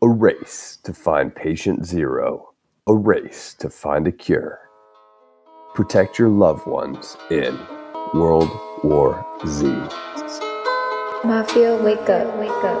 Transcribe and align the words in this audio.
A 0.00 0.08
race 0.08 0.78
to 0.84 0.94
find 0.94 1.34
patient 1.34 1.84
zero. 1.84 2.50
A 2.86 2.94
race 2.94 3.52
to 3.54 3.68
find 3.68 4.06
a 4.06 4.12
cure. 4.12 4.60
Protect 5.74 6.20
your 6.20 6.28
loved 6.28 6.68
ones 6.68 7.16
in 7.32 7.58
World 8.14 8.48
War 8.84 9.26
Z. 9.44 9.66
Mafia, 11.24 11.74
wake 11.82 12.08
up, 12.08 12.38
wake 12.38 12.62
up. 12.62 12.80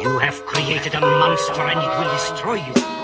You 0.00 0.18
have 0.20 0.42
created 0.46 0.94
a 0.94 1.00
monster 1.02 1.60
and 1.60 1.80
it 1.80 1.98
will 1.98 2.10
destroy 2.10 2.54
you. 2.54 3.03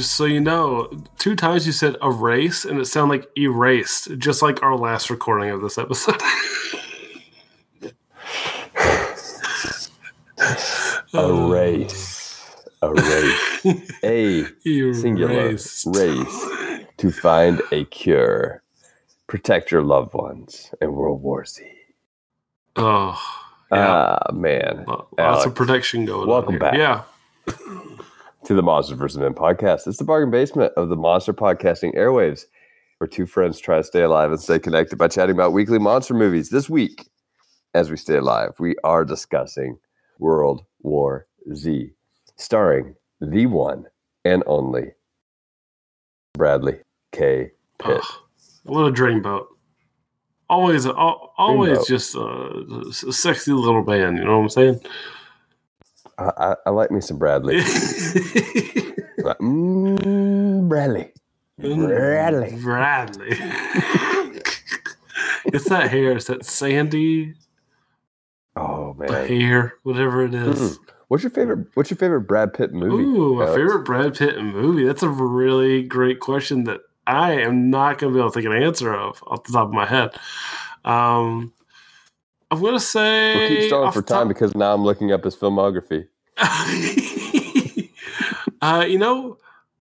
Just 0.00 0.12
so 0.14 0.24
you 0.24 0.40
know, 0.40 0.88
two 1.18 1.36
times 1.36 1.66
you 1.66 1.72
said 1.72 1.94
erase 2.02 2.64
and 2.64 2.80
it 2.80 2.86
sounded 2.86 3.18
like 3.20 3.28
erased, 3.36 4.16
just 4.16 4.40
like 4.40 4.62
our 4.62 4.74
last 4.74 5.10
recording 5.10 5.50
of 5.50 5.60
this 5.60 5.76
episode. 5.76 6.20
A 11.12 11.32
race. 11.50 12.56
A 12.82 12.94
race. 12.94 13.66
A 14.02 14.44
singular 14.94 15.50
race 15.50 15.84
to 16.96 17.10
find 17.10 17.60
a 17.72 17.84
cure. 17.86 18.62
Protect 19.26 19.70
your 19.70 19.82
loved 19.82 20.14
ones 20.14 20.70
in 20.80 20.92
World 20.94 21.22
War 21.22 21.44
Z. 21.44 21.62
Oh, 22.76 23.20
yeah. 23.70 24.16
Ah, 24.26 24.32
man. 24.32 24.84
Lo- 24.88 25.06
Lots 25.10 25.14
Alex, 25.18 25.46
of 25.46 25.54
protection 25.54 26.06
going 26.06 26.26
welcome 26.26 26.54
on. 26.54 26.60
here. 26.60 26.60
back. 26.60 26.74
Yeah. 26.76 27.02
To 28.44 28.54
the 28.54 28.62
Monsters 28.62 28.98
vs. 28.98 29.18
Men 29.18 29.34
podcast. 29.34 29.86
It's 29.86 29.98
the 29.98 30.04
bargain 30.04 30.30
basement 30.30 30.72
of 30.76 30.88
the 30.88 30.96
monster 30.96 31.32
podcasting 31.32 31.94
airwaves, 31.96 32.44
where 32.98 33.08
two 33.08 33.26
friends 33.26 33.58
try 33.58 33.76
to 33.76 33.84
stay 33.84 34.02
alive 34.02 34.30
and 34.30 34.40
stay 34.40 34.58
connected 34.58 34.98
by 34.98 35.08
chatting 35.08 35.34
about 35.34 35.52
weekly 35.52 35.78
monster 35.78 36.14
movies. 36.14 36.50
This 36.50 36.68
week, 36.70 37.08
as 37.74 37.90
we 37.90 37.96
stay 37.96 38.16
alive, 38.16 38.52
we 38.58 38.76
are 38.84 39.04
discussing 39.04 39.78
World 40.18 40.62
War 40.82 41.26
Z, 41.54 41.92
starring 42.36 42.94
the 43.20 43.46
one 43.46 43.84
and 44.24 44.42
only 44.46 44.92
Bradley 46.34 46.80
K. 47.12 47.52
Pitt. 47.78 48.02
A 48.66 48.70
dreamboat. 48.70 49.46
Always, 50.48 50.84
al- 50.86 51.32
always 51.38 51.78
Dreamboat. 51.78 51.86
just 51.86 52.14
a, 52.14 53.08
a 53.08 53.12
sexy 53.12 53.52
little 53.52 53.82
band. 53.82 54.18
You 54.18 54.24
know 54.24 54.38
what 54.38 54.44
I'm 54.44 54.48
saying? 54.48 54.80
I, 56.20 56.56
I, 56.66 56.70
like 56.70 56.90
me 56.90 57.00
some 57.00 57.18
Bradley. 57.18 57.60
Mm, 59.20 60.68
Bradley. 60.68 61.12
Bradley. 61.58 62.56
Bradley. 62.60 63.28
it's 65.46 65.68
that 65.68 65.90
hair. 65.90 66.12
It's 66.12 66.26
that 66.26 66.44
sandy 66.44 67.34
Oh 68.56 68.94
man. 68.94 69.26
hair, 69.28 69.74
whatever 69.82 70.24
it 70.24 70.34
is. 70.34 70.58
Mm. 70.58 70.78
What's 71.08 71.22
your 71.24 71.30
favorite? 71.30 71.68
What's 71.74 71.90
your 71.90 71.98
favorite 71.98 72.22
Brad 72.22 72.54
Pitt 72.54 72.72
movie? 72.72 73.02
Ooh, 73.02 73.36
my 73.36 73.46
favorite 73.46 73.84
Brad 73.84 74.16
Pitt 74.16 74.40
movie. 74.42 74.84
That's 74.84 75.02
a 75.02 75.08
really 75.08 75.82
great 75.82 76.20
question 76.20 76.64
that 76.64 76.80
I 77.06 77.32
am 77.32 77.70
not 77.70 77.98
going 77.98 78.12
to 78.12 78.16
be 78.16 78.20
able 78.20 78.30
to 78.30 78.34
think 78.40 78.46
an 78.46 78.62
answer 78.62 78.94
of 78.94 79.22
off 79.26 79.44
the 79.44 79.52
top 79.52 79.68
of 79.68 79.74
my 79.74 79.86
head. 79.86 80.10
Um, 80.84 81.52
I'm 82.50 82.60
going 82.60 82.74
to 82.74 82.80
say. 82.80 83.34
We'll 83.36 83.48
keep 83.48 83.62
stalling 83.68 83.92
for 83.92 84.02
top- 84.02 84.18
time 84.18 84.28
because 84.28 84.54
now 84.54 84.74
I'm 84.74 84.82
looking 84.84 85.12
up 85.12 85.24
his 85.24 85.36
filmography. 85.36 86.08
uh, 88.62 88.84
you 88.88 88.98
know, 88.98 89.38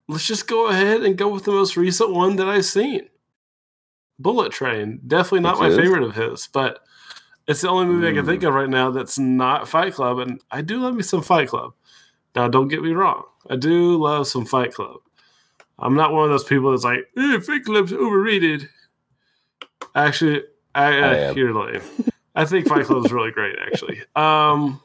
let's 0.08 0.26
just 0.26 0.48
go 0.48 0.68
ahead 0.68 1.04
and 1.04 1.18
go 1.18 1.28
with 1.30 1.46
the 1.46 1.52
most 1.52 1.78
recent 1.78 2.12
one 2.14 2.36
that 2.38 2.48
I've 2.50 2.66
seen. 2.66 3.10
Bullet 4.18 4.52
Train. 4.52 5.00
Definitely 5.08 5.42
not 5.42 5.54
Which 5.60 5.62
my 5.62 5.68
is? 5.70 5.78
favorite 5.78 6.04
of 6.04 6.16
his, 6.16 6.48
but 6.52 6.80
it's 7.48 7.62
the 7.62 7.70
only 7.70 7.86
movie 7.86 8.08
I 8.08 8.12
can 8.12 8.22
Hmm. 8.26 8.30
think 8.32 8.44
of 8.44 8.54
right 8.54 8.70
now 8.70 8.92
that's 8.92 9.18
not 9.18 9.68
Fight 9.68 9.94
Club, 9.94 10.20
and 10.20 10.42
I 10.52 10.62
do 10.62 10.80
love 10.80 10.96
me 10.96 11.04
some 11.04 11.22
Fight 11.22 11.48
Club. 11.50 11.74
Now, 12.36 12.48
don't 12.48 12.68
get 12.68 12.82
me 12.84 12.92
wrong, 12.92 13.24
I 13.50 13.56
do 13.56 13.96
love 13.98 14.28
some 14.28 14.46
Fight 14.46 14.74
Club. 14.74 14.98
I'm 15.80 15.96
not 15.96 16.12
one 16.14 16.26
of 16.26 16.30
those 16.32 16.44
people 16.44 16.72
that's 16.72 16.84
like, 16.84 17.08
eh, 17.18 17.40
Fight 17.40 17.64
Club's 17.64 17.94
overrated. 17.94 18.68
Actually, 19.96 20.44
I, 20.76 20.86
I 20.88 21.16
am. 21.16 21.36
here 21.36 21.54
lame. 21.54 21.82
I 22.42 22.46
think 22.46 22.68
Fight 22.68 22.86
Club 22.86 23.06
is 23.06 23.12
really 23.12 23.32
great, 23.32 23.56
actually. 23.60 24.02
Um, 24.16 24.82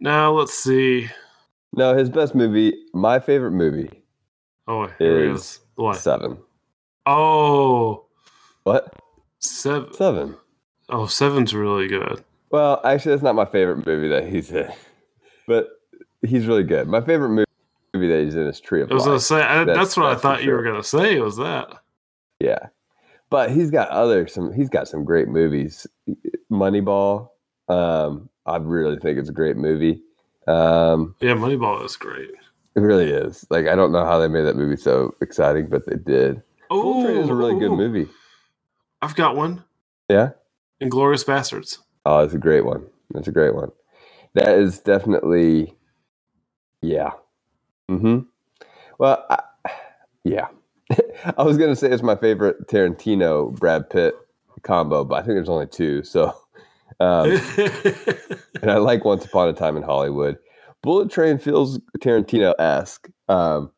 now 0.00 0.32
let's 0.32 0.54
see. 0.54 1.08
No, 1.76 1.96
his 1.96 2.10
best 2.10 2.34
movie, 2.34 2.74
my 2.92 3.18
favorite 3.20 3.52
movie, 3.52 4.02
Oh, 4.66 4.86
here 4.98 5.24
he 5.26 5.30
Is. 5.32 5.60
What? 5.76 5.96
Seven. 5.96 6.38
Oh, 7.06 8.04
What? 8.62 8.94
seven. 9.40 9.92
Seven. 9.92 10.36
Oh, 10.88 11.06
seven's 11.06 11.54
really 11.54 11.86
good. 11.88 12.24
Well, 12.50 12.80
actually, 12.84 13.12
that's 13.12 13.22
not 13.22 13.34
my 13.34 13.44
favorite 13.44 13.86
movie 13.86 14.08
that 14.08 14.28
he's 14.28 14.50
in, 14.52 14.70
but 15.46 15.68
he's 16.22 16.46
really 16.46 16.62
good. 16.62 16.86
My 16.88 17.00
favorite 17.00 17.30
movie, 17.30 17.44
movie 17.94 18.08
that 18.08 18.22
he's 18.24 18.34
in 18.36 18.46
is 18.46 18.60
Tree 18.60 18.82
of 18.82 18.90
I 18.90 18.94
was 18.94 19.04
gonna 19.04 19.20
say 19.20 19.36
I, 19.42 19.64
That's- 19.64 19.76
that's, 19.76 19.96
what 19.96 20.10
that's 20.10 20.18
I 20.18 20.22
thought 20.22 20.44
you 20.44 20.52
were 20.52 20.62
gonna 20.62 20.82
say. 20.84 21.18
Was 21.20 21.36
that? 21.36 21.68
Yeah, 22.40 22.58
but 23.34 23.50
he's 23.50 23.68
got 23.72 23.88
other 23.88 24.28
some. 24.28 24.52
He's 24.52 24.68
got 24.68 24.86
some 24.86 25.04
great 25.04 25.26
movies. 25.26 25.88
Moneyball. 26.52 27.30
Um, 27.68 28.28
I 28.46 28.58
really 28.58 28.96
think 29.00 29.18
it's 29.18 29.28
a 29.28 29.32
great 29.32 29.56
movie. 29.56 30.00
Um, 30.46 31.16
Yeah, 31.20 31.32
Moneyball 31.32 31.84
is 31.84 31.96
great. 31.96 32.30
it 32.76 32.80
really 32.80 33.10
is. 33.10 33.44
Like 33.50 33.66
I 33.66 33.74
don't 33.74 33.90
know 33.90 34.04
how 34.04 34.20
they 34.20 34.28
made 34.28 34.42
that 34.42 34.54
movie 34.54 34.76
so 34.76 35.16
exciting, 35.20 35.66
but 35.68 35.84
they 35.84 35.96
did. 35.96 36.42
Oh, 36.70 37.02
Train 37.04 37.16
is 37.16 37.28
a 37.28 37.34
really 37.34 37.58
good 37.58 37.72
movie. 37.72 38.08
I've 39.02 39.16
got 39.16 39.34
one. 39.34 39.64
Yeah. 40.08 40.30
Inglourious 40.80 41.24
Basterds. 41.26 41.78
Oh, 42.06 42.20
it's 42.20 42.34
a 42.34 42.38
great 42.38 42.64
one. 42.64 42.86
That's 43.10 43.26
a 43.26 43.32
great 43.32 43.56
one. 43.56 43.72
That 44.34 44.58
is 44.58 44.78
definitely, 44.78 45.74
yeah. 46.82 47.10
Hmm. 47.88 48.20
Well, 48.98 49.26
I, 49.28 49.70
yeah. 50.22 50.46
I 51.38 51.42
was 51.42 51.56
gonna 51.56 51.76
say 51.76 51.90
it's 51.90 52.02
my 52.02 52.16
favorite 52.16 52.68
Tarantino 52.68 53.58
Brad 53.58 53.88
Pitt 53.88 54.14
combo, 54.62 55.04
but 55.04 55.16
I 55.16 55.18
think 55.18 55.36
there's 55.36 55.48
only 55.48 55.66
two. 55.66 56.02
So, 56.02 56.34
um, 57.00 57.30
and 58.62 58.70
I 58.70 58.76
like 58.76 59.04
Once 59.04 59.24
Upon 59.24 59.48
a 59.48 59.52
Time 59.52 59.76
in 59.76 59.82
Hollywood. 59.82 60.36
Bullet 60.82 61.10
Train 61.10 61.38
feels 61.38 61.78
Tarantino 61.98 62.54
esque. 62.58 63.08
Um, 63.28 63.70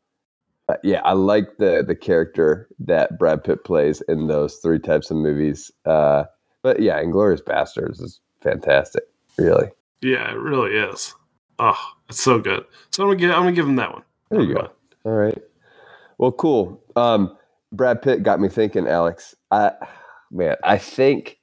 yeah, 0.83 1.01
I 1.05 1.13
like 1.13 1.59
the 1.59 1.85
the 1.87 1.95
character 1.95 2.69
that 2.81 3.19
Brad 3.19 3.45
Pitt 3.45 3.65
plays 3.65 4.01
in 4.09 4.27
those 4.27 4.57
three 4.57 4.81
types 4.81 5.11
of 5.11 5.17
movies. 5.17 5.71
Uh, 5.85 6.25
but 6.63 6.81
yeah, 6.81 7.01
Inglourious 7.01 7.43
Basterds 7.43 8.03
is 8.03 8.21
fantastic. 8.41 9.05
Really, 9.39 9.69
yeah, 10.03 10.31
it 10.33 10.39
really 10.39 10.75
is. 10.77 11.15
Oh, 11.61 11.79
it's 12.09 12.21
so 12.21 12.41
good. 12.41 12.65
So 12.91 13.05
I'm 13.05 13.11
gonna 13.11 13.21
give 13.21 13.31
I'm 13.31 13.43
gonna 13.43 13.53
give 13.53 13.67
him 13.67 13.77
that 13.77 13.93
one. 13.93 14.03
there 14.31 14.41
you 14.41 14.55
go. 14.55 14.69
All 15.05 15.13
right. 15.13 15.41
Well, 16.19 16.33
cool. 16.33 16.83
Um, 16.97 17.37
Brad 17.73 18.01
Pitt 18.03 18.23
got 18.23 18.41
me 18.41 18.49
thinking, 18.49 18.87
Alex. 18.87 19.35
I, 19.51 19.73
man, 20.31 20.57
I 20.65 20.79
think 20.79 21.39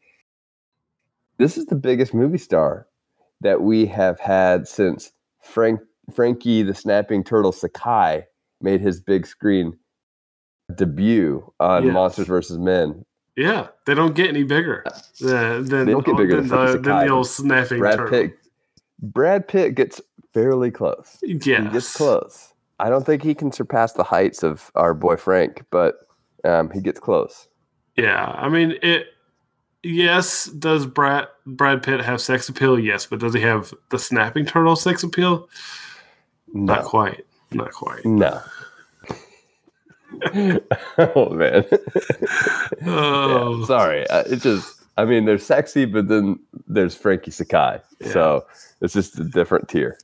this 1.38 1.57
is 1.57 1.66
the 1.67 1.75
biggest 1.75 2.13
movie 2.13 2.38
star 2.38 2.88
that 3.41 3.61
we 3.61 3.85
have 3.85 4.19
had 4.19 4.67
since 4.67 5.11
Frank 5.41 5.79
Frankie 6.13 6.63
the 6.63 6.73
Snapping 6.73 7.23
Turtle 7.23 7.51
Sakai 7.51 8.25
made 8.61 8.81
his 8.81 9.00
big 9.01 9.25
screen 9.25 9.78
debut 10.75 11.51
on 11.59 11.85
Yes. 11.85 11.94
Monsters 11.94 12.28
vs. 12.28 12.57
Men. 12.57 13.05
Yeah, 13.35 13.67
they 13.85 13.95
don't 13.95 14.16
get 14.16 14.28
any 14.29 14.44
bigger 14.44 14.84
than 15.19 15.66
than, 15.66 15.85
They 15.85 15.91
don't 15.91 16.05
get 16.05 16.17
bigger 16.17 16.37
than, 16.37 16.47
than 16.47 16.66
the, 16.66 16.72
than 16.79 17.05
the 17.05 17.09
old 17.09 17.28
snapping 17.28 17.79
Brad 17.79 17.97
turtle. 17.97 18.09
Pitt. 18.28 18.37
Brad 19.02 19.47
Pitt 19.47 19.76
gets 19.76 19.99
fairly 20.34 20.72
close. 20.72 21.17
He 21.22 21.34
gets 21.34 21.96
close. 21.96 22.53
I 22.79 22.90
don't 22.90 23.05
think 23.05 23.23
he 23.23 23.35
can 23.35 23.52
surpass 23.52 23.93
the 23.93 24.03
heights 24.03 24.43
of 24.43 24.72
our 24.75 24.93
boy 24.93 25.16
Frank, 25.16 25.64
but 25.70 25.96
um, 26.43 26.70
he 26.72 26.81
gets 26.81 26.99
close. 26.99 27.47
Yeah, 27.96 28.25
I 28.25 28.49
mean 28.49 28.75
it. 28.81 29.08
Yes, 29.84 30.46
does 30.46 30.85
Brad 30.85 31.28
Brad 31.46 31.84
Pitt 31.84 32.02
have 32.02 32.22
sex 32.22 32.47
appeal? 32.49 32.79
Yes, 32.79 33.05
but 33.05 33.20
does 33.20 33.34
he 33.34 33.41
have 33.41 33.73
the 33.90 33.99
snapping 33.99 34.46
turtle 34.46 34.75
sex 34.75 35.03
appeal? 35.03 35.49
No. 36.53 36.75
Not 36.75 36.85
quite. 36.85 37.25
Not 37.52 37.72
quite. 37.73 38.05
No. 38.05 38.41
oh 40.97 41.29
man. 41.29 41.66
Oh, 42.85 43.59
Yeah, 43.59 43.66
sorry. 43.66 44.05
It 44.09 44.41
just 44.41 44.84
I 44.97 45.05
mean 45.05 45.26
they're 45.26 45.37
sexy, 45.37 45.85
but 45.85 46.08
then 46.08 46.40
there's 46.67 46.96
Frankie 46.96 47.31
Sakai. 47.31 47.81
So 48.11 48.46
it's 48.81 48.93
just 48.93 49.19
a 49.19 49.23
different 49.23 49.69
tier. 49.69 49.97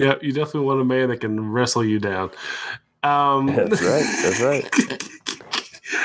Yeah, 0.00 0.14
you 0.22 0.32
definitely 0.32 0.62
want 0.62 0.80
a 0.80 0.84
man 0.84 1.10
that 1.10 1.20
can 1.20 1.50
wrestle 1.52 1.84
you 1.84 1.98
down. 1.98 2.30
Um, 3.02 3.46
That's 3.54 3.82
right. 3.82 4.04
That's 4.22 4.40
right. 4.40 5.02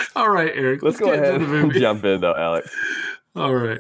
All 0.17 0.29
right, 0.29 0.51
Eric. 0.53 0.83
Let's, 0.83 0.99
go 0.99 1.13
ahead 1.13 1.39
the 1.39 1.45
and 1.45 1.47
movie. 1.47 1.79
jump 1.79 2.03
in, 2.03 2.19
though, 2.19 2.35
Alex. 2.35 2.69
All 3.37 3.55
right. 3.55 3.79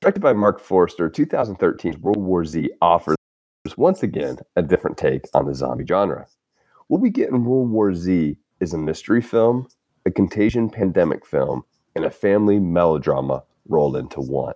Directed 0.00 0.20
by 0.20 0.32
Marc 0.32 0.58
Forster, 0.58 1.10
2013's 1.10 1.98
World 1.98 2.16
War 2.16 2.46
Z 2.46 2.70
offers 2.80 3.16
once 3.76 4.02
again 4.02 4.38
a 4.56 4.62
different 4.62 4.96
take 4.96 5.26
on 5.34 5.44
the 5.44 5.54
zombie 5.54 5.84
genre. 5.86 6.26
What 6.88 7.02
we 7.02 7.10
get 7.10 7.28
in 7.28 7.44
World 7.44 7.68
War 7.68 7.92
Z 7.94 8.38
is 8.60 8.72
a 8.72 8.78
mystery 8.78 9.20
film, 9.20 9.68
a 10.06 10.10
contagion 10.10 10.70
pandemic 10.70 11.26
film, 11.26 11.62
and 11.94 12.06
a 12.06 12.10
family 12.10 12.58
melodrama 12.58 13.42
rolled 13.68 13.96
into 13.96 14.20
one. 14.20 14.54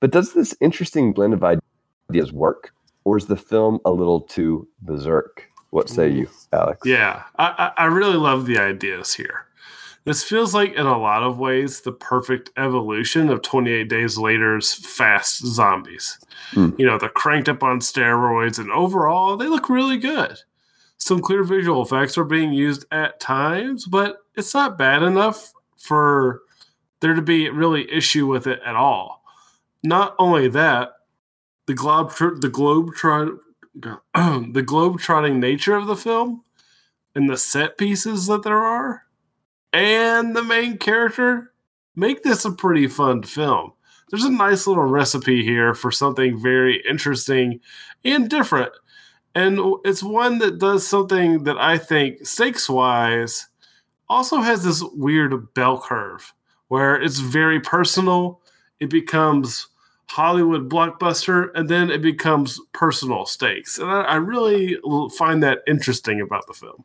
But 0.00 0.10
does 0.10 0.32
this 0.32 0.56
interesting 0.60 1.12
blend 1.12 1.34
of 1.34 1.44
ideas 1.44 2.32
work, 2.32 2.72
or 3.08 3.16
is 3.16 3.24
the 3.24 3.36
film 3.38 3.80
a 3.86 3.90
little 3.90 4.20
too 4.20 4.68
berserk? 4.82 5.48
What 5.70 5.88
say 5.88 6.10
you, 6.10 6.28
Alex? 6.52 6.80
Yeah, 6.84 7.22
I, 7.38 7.72
I 7.78 7.86
really 7.86 8.18
love 8.18 8.44
the 8.44 8.58
ideas 8.58 9.14
here. 9.14 9.46
This 10.04 10.22
feels 10.22 10.52
like, 10.52 10.74
in 10.74 10.84
a 10.84 10.98
lot 10.98 11.22
of 11.22 11.38
ways, 11.38 11.80
the 11.80 11.92
perfect 11.92 12.50
evolution 12.58 13.30
of 13.30 13.40
28 13.40 13.88
Days 13.88 14.18
Later's 14.18 14.74
fast 14.74 15.38
zombies. 15.46 16.18
Hmm. 16.50 16.70
You 16.76 16.84
know, 16.84 16.98
they're 16.98 17.08
cranked 17.08 17.48
up 17.48 17.62
on 17.62 17.80
steroids, 17.80 18.58
and 18.58 18.70
overall, 18.70 19.38
they 19.38 19.48
look 19.48 19.70
really 19.70 19.96
good. 19.96 20.38
Some 20.98 21.22
clear 21.22 21.44
visual 21.44 21.80
effects 21.80 22.18
are 22.18 22.24
being 22.24 22.52
used 22.52 22.84
at 22.90 23.20
times, 23.20 23.86
but 23.86 24.18
it's 24.34 24.52
not 24.52 24.76
bad 24.76 25.02
enough 25.02 25.54
for 25.78 26.42
there 27.00 27.14
to 27.14 27.22
be 27.22 27.48
really 27.48 27.90
issue 27.90 28.26
with 28.26 28.46
it 28.46 28.60
at 28.66 28.76
all. 28.76 29.22
Not 29.82 30.14
only 30.18 30.48
that, 30.48 30.90
the 31.68 31.74
globe 31.74 32.10
the 32.40 32.50
globe 32.50 32.90
the 33.74 34.62
globe 34.64 34.98
trotting 34.98 35.38
nature 35.38 35.76
of 35.76 35.86
the 35.86 35.96
film 35.96 36.42
and 37.14 37.30
the 37.30 37.36
set 37.36 37.78
pieces 37.78 38.26
that 38.26 38.42
there 38.42 38.58
are 38.58 39.04
and 39.72 40.34
the 40.34 40.42
main 40.42 40.78
character 40.78 41.52
make 41.94 42.22
this 42.22 42.44
a 42.44 42.52
pretty 42.52 42.86
fun 42.86 43.22
film. 43.22 43.72
There's 44.10 44.24
a 44.24 44.30
nice 44.30 44.66
little 44.66 44.84
recipe 44.84 45.44
here 45.44 45.74
for 45.74 45.90
something 45.90 46.40
very 46.40 46.82
interesting 46.88 47.60
and 48.04 48.30
different. 48.30 48.72
And 49.34 49.60
it's 49.84 50.02
one 50.02 50.38
that 50.38 50.58
does 50.58 50.86
something 50.86 51.44
that 51.44 51.58
I 51.58 51.76
think, 51.76 52.26
stakes 52.26 52.68
wise, 52.68 53.48
also 54.08 54.38
has 54.38 54.64
this 54.64 54.82
weird 54.94 55.52
bell 55.54 55.80
curve 55.80 56.32
where 56.68 57.00
it's 57.00 57.18
very 57.18 57.60
personal. 57.60 58.40
It 58.80 58.88
becomes 58.88 59.68
Hollywood 60.10 60.68
blockbuster, 60.68 61.50
and 61.54 61.68
then 61.68 61.90
it 61.90 62.02
becomes 62.02 62.60
personal 62.72 63.26
stakes. 63.26 63.78
And 63.78 63.90
I, 63.90 64.02
I 64.02 64.14
really 64.16 64.78
find 65.16 65.42
that 65.42 65.58
interesting 65.66 66.20
about 66.20 66.46
the 66.46 66.54
film. 66.54 66.84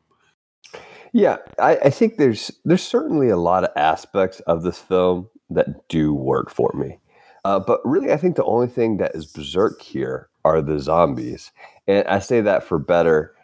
Yeah, 1.14 1.38
I, 1.60 1.78
I 1.78 1.90
think 1.90 2.18
there's 2.18 2.52
there's 2.66 2.84
certainly 2.84 3.30
a 3.30 3.38
lot 3.38 3.64
of 3.64 3.70
aspects 3.75 4.40
of 4.42 4.64
this 4.64 4.80
film 4.80 5.30
that 5.52 5.88
do 5.88 6.14
work 6.14 6.50
for 6.50 6.72
me. 6.74 7.00
Uh, 7.46 7.60
but 7.60 7.80
really, 7.86 8.12
I 8.12 8.18
think 8.18 8.36
the 8.36 8.46
only 8.46 8.68
thing 8.68 8.98
that 8.98 9.16
is 9.16 9.25
berserk 9.25 9.81
here 9.81 10.30
are 10.46 10.62
the 10.62 10.80
zombies. 10.80 11.52
And 11.88 12.08
I 12.08 12.20
say 12.20 12.42
that 12.42 12.64
for 12.64 12.80
better 12.80 13.36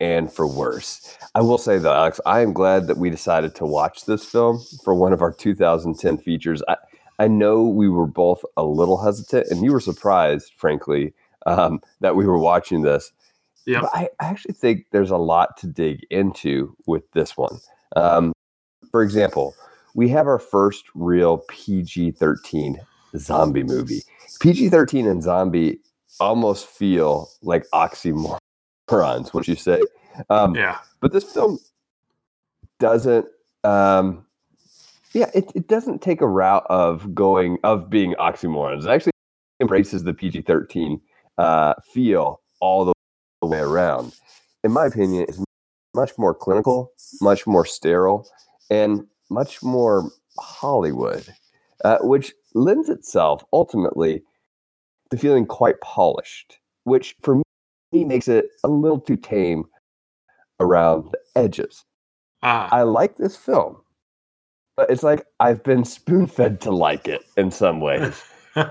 and 0.00 0.32
for 0.32 0.46
worse. 0.46 1.16
I 1.34 1.42
will 1.42 1.58
say, 1.58 1.78
though, 1.78 1.94
Alex, 1.94 2.20
I 2.26 2.40
am 2.40 2.52
glad 2.52 2.86
that 2.86 2.96
we 2.96 3.10
decided 3.10 3.54
to 3.56 3.66
watch 3.66 4.06
this 4.06 4.24
film 4.24 4.60
for 4.82 4.94
one 4.94 5.12
of 5.12 5.22
our 5.22 5.32
2010 5.32 6.18
features. 6.18 6.62
I, 6.68 6.76
I 7.20 7.28
know 7.28 7.62
we 7.64 7.88
were 7.90 8.06
both 8.06 8.42
a 8.56 8.64
little 8.64 8.96
hesitant, 8.96 9.48
and 9.50 9.62
you 9.62 9.72
were 9.72 9.80
surprised, 9.80 10.54
frankly, 10.56 11.12
um, 11.44 11.80
that 12.00 12.16
we 12.16 12.24
were 12.26 12.38
watching 12.38 12.80
this. 12.80 13.12
But 13.82 13.90
I 13.92 14.08
I 14.20 14.30
actually 14.30 14.54
think 14.54 14.86
there's 14.90 15.10
a 15.10 15.18
lot 15.18 15.56
to 15.58 15.66
dig 15.66 16.06
into 16.10 16.74
with 16.86 17.02
this 17.12 17.36
one. 17.36 17.60
Um, 17.94 18.32
for 18.90 19.02
example, 19.02 19.54
we 19.94 20.08
have 20.08 20.26
our 20.26 20.38
first 20.38 20.86
real 20.94 21.44
PG 21.48 22.12
13 22.12 22.80
zombie 23.18 23.64
movie. 23.64 24.02
PG 24.40 24.70
13 24.70 25.06
and 25.06 25.22
zombie 25.22 25.78
almost 26.20 26.66
feel 26.68 27.28
like 27.42 27.66
oxymorons, 27.74 29.34
would 29.34 29.46
you 29.46 29.56
say? 29.56 29.82
Um, 30.30 30.54
Yeah. 30.54 30.78
but 31.00 31.12
this 31.12 31.24
film 31.24 31.58
doesn't 32.78 33.26
um 33.62 34.24
yeah 35.14 35.30
it, 35.34 35.50
it 35.54 35.68
doesn't 35.68 36.02
take 36.02 36.20
a 36.20 36.26
route 36.26 36.66
of 36.68 37.14
going 37.14 37.58
of 37.64 37.90
being 37.90 38.14
oxymorons. 38.14 38.84
It 38.84 38.90
actually 38.90 39.12
embraces 39.60 40.04
the 40.04 40.14
pg-13 40.14 41.00
uh 41.38 41.74
feel 41.92 42.40
all 42.60 42.84
the 42.84 42.92
way 43.46 43.58
around. 43.58 44.14
In 44.64 44.72
my 44.72 44.86
opinion 44.86 45.24
it's 45.28 45.42
much 45.94 46.12
more 46.18 46.34
clinical 46.34 46.92
much 47.20 47.46
more 47.46 47.66
sterile 47.66 48.28
and 48.70 49.06
much 49.28 49.62
more 49.62 50.08
hollywood 50.38 51.34
uh, 51.84 51.98
which 52.02 52.32
lends 52.54 52.88
itself 52.88 53.44
ultimately 53.52 54.22
to 55.10 55.16
feeling 55.18 55.44
quite 55.44 55.80
polished 55.80 56.58
which 56.84 57.16
for 57.22 57.42
me 57.92 58.04
makes 58.04 58.28
it 58.28 58.46
a 58.62 58.68
little 58.68 59.00
too 59.00 59.16
tame 59.16 59.64
around 60.60 61.10
the 61.10 61.18
edges. 61.40 61.84
Ah, 62.42 62.68
I 62.70 62.82
like 62.82 63.16
this 63.16 63.36
film, 63.36 63.82
it's 64.88 65.02
like 65.02 65.26
I've 65.40 65.62
been 65.62 65.84
spoon 65.84 66.26
fed 66.26 66.60
to 66.62 66.70
like 66.70 67.08
it 67.08 67.22
in 67.36 67.50
some 67.50 67.80
ways. 67.80 68.22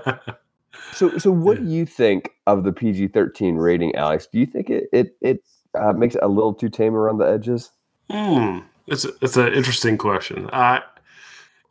So, 0.92 1.16
so 1.18 1.30
what 1.30 1.58
do 1.58 1.70
you 1.70 1.86
think 1.86 2.30
of 2.46 2.64
the 2.64 2.72
PG 2.72 3.08
thirteen 3.08 3.56
rating, 3.56 3.94
Alex? 3.94 4.26
Do 4.26 4.38
you 4.38 4.46
think 4.46 4.70
it 4.70 4.88
it 4.92 5.16
it 5.20 5.44
uh, 5.74 5.92
makes 5.92 6.14
it 6.14 6.22
a 6.22 6.28
little 6.28 6.54
too 6.54 6.68
tame 6.68 6.94
around 6.94 7.18
the 7.18 7.26
edges? 7.26 7.70
Hmm. 8.10 8.60
It's 8.86 9.04
a, 9.04 9.10
it's 9.20 9.36
an 9.36 9.52
interesting 9.52 9.98
question. 9.98 10.50
Uh, 10.50 10.80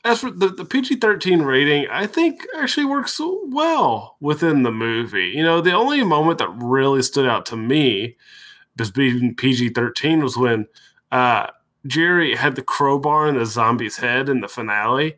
as 0.06 0.22
for 0.22 0.32
the, 0.32 0.48
the 0.48 0.66
PG 0.66 0.98
thirteen 0.98 1.42
rating, 1.42 1.88
I 1.92 2.08
think 2.08 2.46
actually 2.58 2.86
works 2.86 3.20
well 3.20 4.16
within 4.22 4.64
the 4.64 4.72
movie. 4.72 5.32
You 5.36 5.44
know, 5.44 5.60
the 5.60 5.74
only 5.74 6.04
moment 6.04 6.38
that 6.40 6.50
really 6.56 7.02
stood 7.02 7.28
out 7.28 7.46
to 7.48 7.58
me 7.58 8.16
as 8.80 8.92
being 8.92 9.36
PG 9.36 9.70
thirteen 9.70 10.24
was 10.24 10.38
when 10.38 10.66
uh, 11.12 11.48
Jerry 11.88 12.36
had 12.36 12.56
the 12.56 12.62
crowbar 12.62 13.28
in 13.28 13.36
the 13.38 13.46
zombie's 13.46 13.98
head 13.98 14.30
in 14.30 14.42
the 14.42 14.48
finale. 14.48 15.16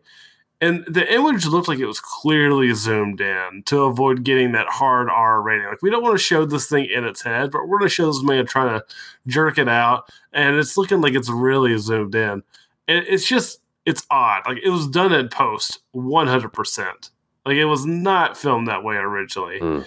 And 0.63 0.86
the 0.88 1.12
image 1.12 1.48
looked 1.48 1.68
like 1.68 1.80
it 1.80 1.88
was 1.88 2.00
clearly 2.00 2.72
zoomed 2.74 3.19
in 3.19 3.63
to 3.66 3.81
avoid 3.86 4.24
getting 4.24 4.52
that 4.52 4.68
hard 4.68 5.10
R 5.10 5.42
rating. 5.42 5.66
Like 5.66 5.81
we 5.81 5.90
don't 5.90 6.04
want 6.04 6.13
to 6.13 6.24
show 6.24 6.46
this 6.46 6.68
thing 6.69 6.86
in 6.86 7.04
its 7.04 7.24
head, 7.24 7.50
but 7.52 7.68
we're 7.68 7.80
going 7.80 7.90
to 7.90 7.96
show 7.96 8.06
this 8.06 8.22
man 8.22 8.46
trying 8.46 8.80
to 8.80 8.86
jerk 9.25 9.58
it 9.58 9.68
out, 9.68 10.08
and 10.31 10.58
it's 10.58 10.78
looking 10.78 11.02
like 11.02 11.16
it's 11.16 11.31
really 11.31 11.75
zoomed 11.80 12.13
in. 12.13 12.44
And 12.88 13.06
it's 13.08 13.28
just 13.28 13.60
it's 13.88 14.06
odd. 14.12 14.44
Like 14.46 14.60
it 14.63 14.69
was 14.69 14.88
done 14.88 15.12
in 15.13 15.30
post, 15.30 15.80
one 15.94 16.27
hundred 16.27 16.53
percent. 16.53 17.10
Like 17.44 17.56
it 17.56 17.65
was 17.65 17.88
not 17.88 18.38
filmed 18.38 18.68
that 18.68 18.84
way 18.84 18.98
originally. 18.98 19.60
Mm. 19.60 19.86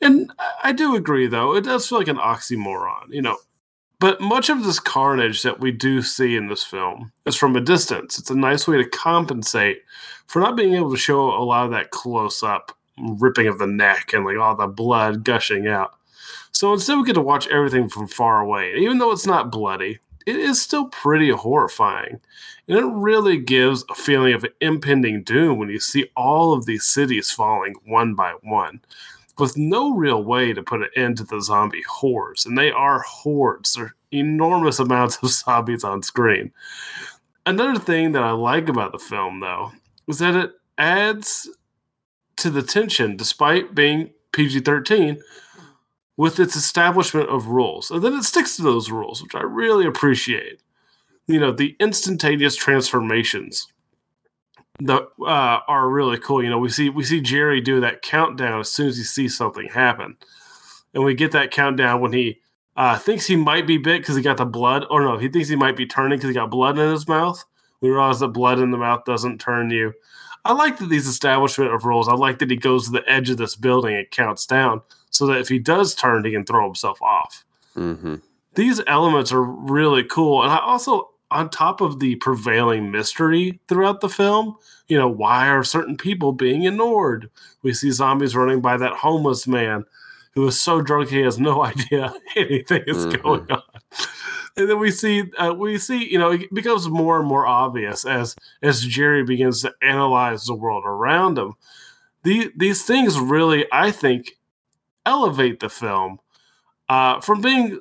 And 0.00 0.32
I- 0.36 0.52
I 0.64 0.72
do 0.72 0.96
agree, 0.96 1.28
though 1.28 1.54
it 1.54 1.62
does 1.62 1.88
feel 1.88 1.98
like 1.98 2.08
an 2.08 2.16
oxymoron, 2.16 3.10
you 3.10 3.22
know. 3.22 3.36
But 4.00 4.20
much 4.20 4.48
of 4.48 4.62
this 4.62 4.78
carnage 4.78 5.42
that 5.42 5.58
we 5.58 5.72
do 5.72 6.02
see 6.02 6.36
in 6.36 6.48
this 6.48 6.62
film 6.62 7.12
is 7.26 7.34
from 7.34 7.56
a 7.56 7.60
distance. 7.60 8.18
It's 8.18 8.30
a 8.30 8.36
nice 8.36 8.68
way 8.68 8.76
to 8.76 8.88
compensate 8.88 9.82
for 10.26 10.40
not 10.40 10.56
being 10.56 10.74
able 10.74 10.92
to 10.92 10.96
show 10.96 11.30
a 11.30 11.42
lot 11.42 11.64
of 11.64 11.72
that 11.72 11.90
close 11.90 12.42
up 12.42 12.76
ripping 12.96 13.48
of 13.48 13.58
the 13.58 13.66
neck 13.66 14.12
and 14.12 14.24
like 14.24 14.38
all 14.38 14.54
the 14.54 14.68
blood 14.68 15.24
gushing 15.24 15.66
out. 15.66 15.94
So 16.52 16.72
instead, 16.72 16.96
we 16.96 17.04
get 17.04 17.14
to 17.14 17.20
watch 17.20 17.48
everything 17.48 17.88
from 17.88 18.06
far 18.06 18.40
away. 18.40 18.74
Even 18.76 18.98
though 18.98 19.10
it's 19.10 19.26
not 19.26 19.50
bloody, 19.50 19.98
it 20.26 20.36
is 20.36 20.60
still 20.60 20.88
pretty 20.88 21.30
horrifying. 21.30 22.20
And 22.68 22.78
it 22.78 22.84
really 22.84 23.38
gives 23.38 23.84
a 23.90 23.94
feeling 23.94 24.34
of 24.34 24.46
impending 24.60 25.22
doom 25.22 25.58
when 25.58 25.70
you 25.70 25.80
see 25.80 26.10
all 26.16 26.52
of 26.52 26.66
these 26.66 26.84
cities 26.84 27.32
falling 27.32 27.74
one 27.84 28.14
by 28.14 28.34
one 28.42 28.80
with 29.38 29.56
no 29.56 29.94
real 29.94 30.22
way 30.22 30.52
to 30.52 30.62
put 30.62 30.82
an 30.82 30.90
end 30.96 31.18
to 31.18 31.24
the 31.24 31.40
zombie 31.40 31.84
hordes. 31.88 32.46
And 32.46 32.56
they 32.56 32.70
are 32.70 33.00
hordes, 33.00 33.74
they're 33.74 33.94
enormous 34.12 34.78
amounts 34.78 35.18
of 35.22 35.30
zombies 35.30 35.84
on 35.84 36.02
screen. 36.02 36.52
Another 37.46 37.78
thing 37.78 38.12
that 38.12 38.22
I 38.22 38.32
like 38.32 38.68
about 38.68 38.92
the 38.92 38.98
film, 38.98 39.40
though, 39.40 39.72
is 40.06 40.18
that 40.18 40.34
it 40.34 40.52
adds 40.76 41.48
to 42.36 42.50
the 42.50 42.62
tension 42.62 43.16
despite 43.16 43.74
being 43.74 44.10
PG 44.32 44.60
13 44.60 45.20
with 46.16 46.38
its 46.40 46.56
establishment 46.56 47.28
of 47.28 47.46
rules. 47.46 47.90
And 47.90 48.02
then 48.02 48.14
it 48.14 48.24
sticks 48.24 48.56
to 48.56 48.62
those 48.62 48.90
rules, 48.90 49.22
which 49.22 49.34
I 49.34 49.42
really 49.42 49.86
appreciate. 49.86 50.60
You 51.26 51.38
know, 51.40 51.52
the 51.52 51.76
instantaneous 51.78 52.56
transformations 52.56 53.68
that 54.80 55.02
uh, 55.20 55.60
are 55.66 55.88
really 55.88 56.18
cool. 56.18 56.42
You 56.42 56.50
know, 56.50 56.58
we 56.58 56.68
see 56.68 56.88
we 56.90 57.04
see 57.04 57.20
Jerry 57.20 57.60
do 57.60 57.80
that 57.80 58.02
countdown 58.02 58.60
as 58.60 58.70
soon 58.70 58.88
as 58.88 58.96
he 58.96 59.04
sees 59.04 59.36
something 59.36 59.68
happen, 59.68 60.16
and 60.94 61.04
we 61.04 61.14
get 61.14 61.32
that 61.32 61.50
countdown 61.50 62.00
when 62.00 62.12
he 62.12 62.40
uh, 62.76 62.96
thinks 62.98 63.26
he 63.26 63.36
might 63.36 63.66
be 63.66 63.78
bit 63.78 64.02
because 64.02 64.16
he 64.16 64.22
got 64.22 64.36
the 64.36 64.44
blood, 64.44 64.84
or 64.90 65.02
no, 65.02 65.18
he 65.18 65.28
thinks 65.28 65.48
he 65.48 65.56
might 65.56 65.76
be 65.76 65.86
turning 65.86 66.18
because 66.18 66.28
he 66.28 66.34
got 66.34 66.50
blood 66.50 66.78
in 66.78 66.90
his 66.90 67.08
mouth. 67.08 67.44
We 67.80 67.90
realize 67.90 68.20
that 68.20 68.28
blood 68.28 68.58
in 68.58 68.70
the 68.70 68.78
mouth 68.78 69.04
doesn't 69.04 69.40
turn 69.40 69.70
you. 69.70 69.92
I 70.44 70.52
like 70.52 70.78
that 70.78 70.88
these 70.88 71.06
establishment 71.06 71.74
of 71.74 71.84
rules. 71.84 72.08
I 72.08 72.14
like 72.14 72.38
that 72.38 72.50
he 72.50 72.56
goes 72.56 72.86
to 72.86 72.92
the 72.92 73.08
edge 73.10 73.30
of 73.30 73.36
this 73.36 73.56
building 73.56 73.96
and 73.96 74.10
counts 74.10 74.46
down, 74.46 74.80
so 75.10 75.26
that 75.26 75.40
if 75.40 75.48
he 75.48 75.58
does 75.58 75.94
turn, 75.94 76.24
he 76.24 76.30
can 76.30 76.44
throw 76.44 76.64
himself 76.64 77.00
off 77.02 77.44
Mm-hmm. 77.76 78.16
these 78.54 78.80
elements 78.88 79.30
are 79.30 79.42
really 79.42 80.02
cool 80.02 80.42
and 80.42 80.50
i 80.50 80.58
also 80.58 81.10
on 81.30 81.50
top 81.50 81.80
of 81.80 82.00
the 82.00 82.16
prevailing 82.16 82.90
mystery 82.90 83.60
throughout 83.68 84.00
the 84.00 84.08
film, 84.08 84.56
you 84.88 84.96
know, 84.96 85.08
why 85.08 85.48
are 85.48 85.62
certain 85.64 85.96
people 85.96 86.32
being 86.32 86.64
ignored? 86.64 87.30
We 87.62 87.72
see 87.74 87.90
zombies 87.90 88.34
running 88.36 88.60
by 88.60 88.76
that 88.78 88.94
homeless 88.94 89.46
man 89.46 89.84
who 90.32 90.46
is 90.46 90.60
so 90.60 90.80
drunk 90.80 91.10
he 91.10 91.20
has 91.20 91.38
no 91.38 91.62
idea 91.64 92.14
anything 92.36 92.84
is 92.86 93.06
Mhm. 93.06 93.22
going 93.22 93.50
on. 93.50 93.62
And 94.56 94.68
then 94.68 94.78
we 94.78 94.90
see, 94.90 95.24
uh, 95.38 95.54
we 95.54 95.78
see, 95.78 96.10
you 96.10 96.18
know, 96.18 96.32
it 96.32 96.52
becomes 96.52 96.88
more 96.88 97.18
and 97.18 97.28
more 97.28 97.46
obvious 97.46 98.04
as 98.04 98.34
as 98.62 98.80
Jerry 98.80 99.22
begins 99.22 99.62
to 99.62 99.72
analyze 99.82 100.46
the 100.46 100.54
world 100.54 100.84
around 100.84 101.38
him. 101.38 101.54
The, 102.24 102.50
these 102.56 102.84
things 102.84 103.18
really, 103.20 103.66
I 103.70 103.90
think, 103.92 104.36
elevate 105.06 105.60
the 105.60 105.68
film 105.68 106.18
uh, 106.88 107.20
from 107.20 107.40
being 107.40 107.80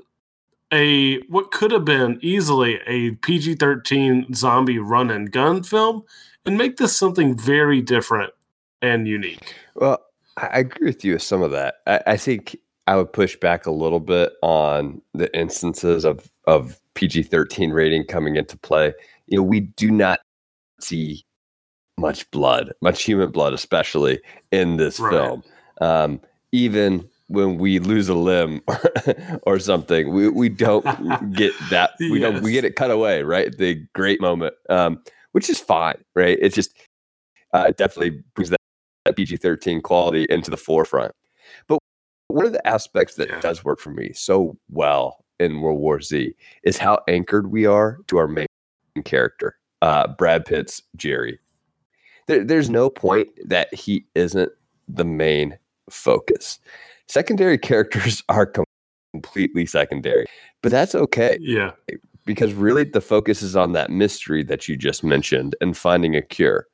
a 0.73 1.19
what 1.27 1.51
could 1.51 1.71
have 1.71 1.85
been 1.85 2.19
easily 2.21 2.79
a 2.85 3.11
PG 3.15 3.55
thirteen 3.55 4.33
zombie 4.33 4.79
run 4.79 5.09
and 5.09 5.31
gun 5.31 5.63
film, 5.63 6.03
and 6.45 6.57
make 6.57 6.77
this 6.77 6.95
something 6.97 7.37
very 7.37 7.81
different 7.81 8.33
and 8.81 9.07
unique. 9.07 9.55
Well, 9.75 9.99
I 10.37 10.59
agree 10.59 10.87
with 10.87 11.03
you 11.03 11.13
with 11.13 11.23
some 11.23 11.41
of 11.41 11.51
that. 11.51 11.75
I, 11.87 12.01
I 12.07 12.17
think 12.17 12.55
I 12.85 12.95
would 12.95 13.11
push 13.11 13.35
back 13.37 13.65
a 13.65 13.71
little 13.71 13.99
bit 13.99 14.33
on 14.41 15.01
the 15.13 15.35
instances 15.37 16.05
of 16.05 16.27
of 16.45 16.79
PG 16.95 17.23
thirteen 17.23 17.71
rating 17.71 18.05
coming 18.05 18.35
into 18.35 18.57
play. 18.57 18.93
You 19.27 19.37
know, 19.37 19.43
we 19.43 19.61
do 19.61 19.91
not 19.91 20.19
see 20.79 21.23
much 21.97 22.29
blood, 22.31 22.73
much 22.81 23.03
human 23.03 23.31
blood, 23.31 23.53
especially 23.53 24.19
in 24.51 24.77
this 24.77 24.99
Right. 24.99 25.11
film. 25.11 25.43
Um, 25.81 26.21
even 26.51 27.07
when 27.27 27.57
we 27.57 27.79
lose 27.79 28.09
a 28.09 28.13
limb 28.15 28.61
or 29.43 29.59
something, 29.59 30.13
we, 30.13 30.29
we 30.29 30.49
don't 30.49 30.83
get 31.33 31.53
that. 31.69 31.91
We 31.99 32.19
don't. 32.19 32.41
We 32.41 32.51
get 32.51 32.65
it 32.65 32.75
cut 32.75 32.91
away, 32.91 33.23
right? 33.23 33.55
The 33.55 33.75
great 33.93 34.21
moment, 34.21 34.53
um, 34.69 35.01
which 35.33 35.49
is 35.49 35.59
fine, 35.59 36.03
right? 36.15 36.37
It's 36.41 36.55
just 36.55 36.73
uh, 37.53 37.65
it 37.69 37.77
definitely 37.77 38.23
brings 38.35 38.49
that, 38.49 38.59
that 39.05 39.15
PG 39.15 39.37
thirteen 39.37 39.81
quality 39.81 40.25
into 40.29 40.49
the 40.49 40.57
forefront. 40.57 41.11
But 41.67 41.79
one 42.29 42.45
of 42.45 42.53
the 42.53 42.65
aspects 42.67 43.15
that 43.15 43.29
Yeah. 43.29 43.39
does 43.39 43.63
work 43.63 43.79
for 43.79 43.91
me 43.91 44.11
so 44.13 44.57
well 44.69 45.23
in 45.39 45.61
World 45.61 45.79
War 45.79 46.01
Z 46.01 46.33
is 46.63 46.77
how 46.77 46.99
anchored 47.07 47.51
we 47.51 47.65
are 47.65 47.99
to 48.07 48.17
our 48.17 48.27
main 48.27 48.47
character, 49.05 49.57
uh, 49.81 50.07
Brad 50.07 50.45
Pitt's 50.45 50.81
Jerry. 50.95 51.39
There, 52.27 52.43
there's 52.43 52.69
no 52.69 52.89
point 52.89 53.29
that 53.45 53.73
he 53.73 54.05
isn't 54.15 54.51
the 54.87 55.05
main 55.05 55.57
focus. 55.89 56.59
Secondary 57.07 57.57
characters 57.57 58.23
are 58.29 58.45
com- 58.45 58.65
completely 59.13 59.65
secondary, 59.65 60.25
but 60.61 60.71
that's 60.71 60.93
okay 60.93 61.37
Yeah, 61.39 61.71
because 62.25 62.53
really 62.53 62.83
the 62.83 63.01
focus 63.01 63.41
is 63.41 63.55
on 63.55 63.71
that 63.73 63.89
mystery 63.89 64.43
that 64.43 64.67
you 64.67 64.75
just 64.75 65.03
mentioned 65.03 65.55
and 65.61 65.75
finding 65.75 66.15
a 66.15 66.21
cure. 66.21 66.67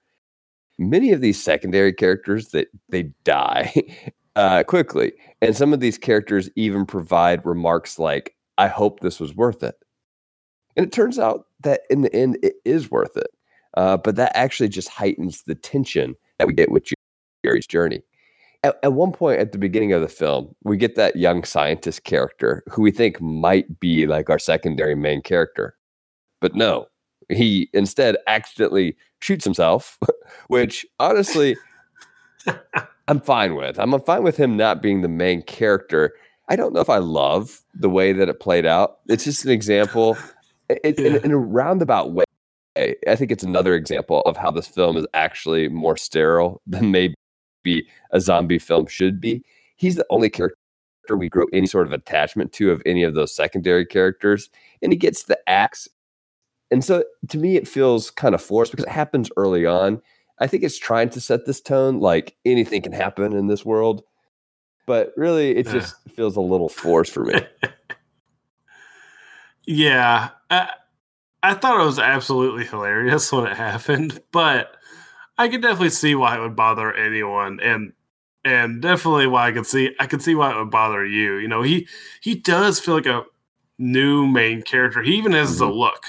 Many 0.80 1.12
of 1.12 1.22
these 1.22 1.42
secondary 1.42 1.94
characters 1.94 2.50
that 2.50 2.68
they 2.90 3.04
die 3.24 3.72
uh, 4.36 4.64
quickly, 4.64 5.14
and 5.42 5.56
some 5.56 5.74
of 5.74 5.80
these 5.80 5.98
characters 5.98 6.50
even 6.56 6.86
provide 6.86 7.46
remarks 7.46 8.00
like, 8.00 8.36
"I 8.58 8.68
hope 8.68 9.00
this 9.00 9.20
was 9.20 9.36
worth 9.36 9.62
it," 9.64 9.76
and 10.76 10.86
it 10.86 10.92
turns 10.92 11.20
out 11.20 11.46
that 11.62 11.82
in 11.90 12.02
the 12.02 12.14
end 12.14 12.40
it 12.42 12.56
is 12.66 12.90
worth 12.90 13.16
it. 13.16 13.28
Uh, 13.76 13.98
but 13.98 14.16
that 14.16 14.36
actually 14.36 14.70
just 14.70 14.90
heightens 14.90 15.44
the 15.44 15.56
tension 15.56 16.16
that 16.38 16.48
we 16.48 16.54
get 16.54 16.72
with 16.72 16.86
Jerry's 17.44 17.68
journey. 17.68 18.02
At, 18.64 18.78
at 18.84 18.94
one 18.94 19.12
point 19.12 19.40
at 19.40 19.52
the 19.52 19.58
beginning 19.58 19.94
of 19.94 20.02
the 20.02 20.08
film, 20.08 20.56
we 20.64 20.78
get 20.78 20.96
that 20.96 21.16
young 21.16 21.44
scientist 21.44 22.04
character 22.04 22.64
who 22.70 22.82
we 22.82 22.92
think 22.92 23.20
might 23.22 23.80
be 23.80 24.08
like 24.08 24.30
our 24.30 24.40
secondary 24.40 24.96
main 24.96 25.22
character. 25.22 25.76
But 26.40 26.56
no, 26.56 26.88
he 27.30 27.70
instead 27.74 28.18
accidentally 28.28 28.96
shoots 29.20 29.44
himself, 29.44 29.98
which 30.48 30.86
honestly, 31.00 31.58
I'm 33.08 33.20
fine 33.20 33.56
with. 33.56 33.80
I'm 33.80 34.00
fine 34.02 34.24
with 34.24 34.38
him 34.38 34.56
not 34.56 34.82
being 34.82 35.02
the 35.02 35.10
main 35.10 35.42
character. 35.42 36.14
I 36.50 36.56
don't 36.56 36.74
know 36.74 36.82
if 36.82 36.90
I 36.90 36.98
love 36.98 37.62
the 37.74 37.90
way 37.90 38.14
that 38.14 38.30
it 38.30 38.40
played 38.40 38.66
out. 38.66 39.00
It's 39.08 39.24
just 39.24 39.46
an 39.46 39.52
example 39.52 40.18
it, 40.70 41.00
in, 41.00 41.18
in 41.18 41.32
a 41.32 41.38
roundabout 41.38 42.14
way. 42.14 42.26
I 42.76 43.16
think 43.16 43.32
it's 43.32 43.44
another 43.44 43.76
example 43.76 44.22
of 44.22 44.36
how 44.36 44.50
this 44.50 44.68
film 44.68 44.98
is 44.98 45.06
actually 45.14 45.70
more 45.70 45.96
sterile 45.96 46.62
than 46.66 46.92
maybe 46.92 47.14
a 48.12 48.20
zombie 48.20 48.60
film 48.60 48.88
should 48.88 49.20
be. 49.20 49.44
He's 49.76 49.96
the 49.96 50.06
only 50.10 50.30
character 50.30 50.58
we 51.10 51.30
grow 51.30 51.46
any 51.52 51.68
sort 51.68 51.86
of 51.86 51.94
attachment 51.94 52.54
to 52.54 52.72
of 52.72 52.82
any 52.86 53.04
of 53.04 53.14
those 53.14 53.36
secondary 53.36 53.86
characters, 53.86 54.50
and 54.82 54.92
he 54.92 54.98
gets 54.98 55.24
the 55.24 55.38
axe. 55.48 55.88
And 56.72 56.84
so 56.84 57.04
to 57.30 57.38
me, 57.38 57.56
it 57.56 57.68
feels 57.68 58.10
kind 58.10 58.34
of 58.34 58.42
forced 58.42 58.72
because 58.72 58.86
it 58.86 58.92
happens 58.92 59.30
early 59.38 59.66
on. 59.66 60.02
I 60.40 60.48
think 60.48 60.64
it's 60.64 60.80
trying 60.80 61.10
to 61.12 61.22
set 61.22 61.46
this 61.46 61.62
tone 61.62 62.00
like 62.00 62.36
anything 62.46 62.82
can 62.82 62.92
happen 62.92 63.34
in 63.34 63.48
this 63.48 63.64
world, 63.64 64.04
but 64.86 65.14
really 65.16 65.56
it 65.56 65.68
just 65.68 65.96
feels 66.10 66.36
a 66.36 66.42
little 66.42 66.70
forced 66.70 67.14
for 67.14 67.26
me. 67.26 67.36
yeah. 69.66 70.30
I, 70.50 70.72
I 71.44 71.54
thought 71.54 71.80
it 71.80 71.86
was 71.86 72.00
absolutely 72.00 72.66
hilarious 72.66 73.32
when 73.32 73.46
it 73.46 73.56
happened, 73.56 74.22
but 74.32 74.76
I 75.38 75.48
can 75.48 75.62
definitely 75.62 75.90
see 75.90 76.16
why 76.16 76.38
it 76.38 76.42
would 76.42 76.56
bother 76.56 76.94
anyone, 76.94 77.60
and 77.60 77.94
and 78.46 78.82
definitely 78.82 79.28
why 79.28 79.48
I 79.48 79.52
could 79.52 79.66
see 79.66 79.96
I 80.00 80.08
could 80.08 80.22
see 80.22 80.36
why 80.36 80.52
it 80.52 80.58
would 80.58 80.72
bother 80.72 81.06
you. 81.06 81.36
You 81.38 81.48
know, 81.48 81.62
he 81.62 81.88
he 82.22 82.36
does 82.36 82.80
feel 82.80 82.96
like 82.96 83.06
a 83.06 83.24
new 83.80 84.28
main 84.28 84.62
character. 84.62 85.02
He 85.02 85.16
even 85.16 85.32
has 85.34 85.58
the 85.58 85.68
Mhm. 85.68 85.76
look 85.78 86.06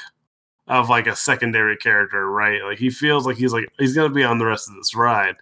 of 0.69 0.89
like 0.91 1.07
a 1.07 1.17
secondary 1.17 1.77
character, 1.77 2.31
right? 2.31 2.63
Like 2.65 2.79
he 2.79 2.91
feels 2.91 3.27
like 3.27 3.37
he's 3.39 3.53
like 3.53 3.69
he's 3.79 3.95
gonna 3.95 4.11
be 4.11 4.25
on 4.25 4.39
the 4.39 4.47
rest 4.47 4.69
of 4.71 4.77
this 4.77 4.95
ride, 4.97 5.37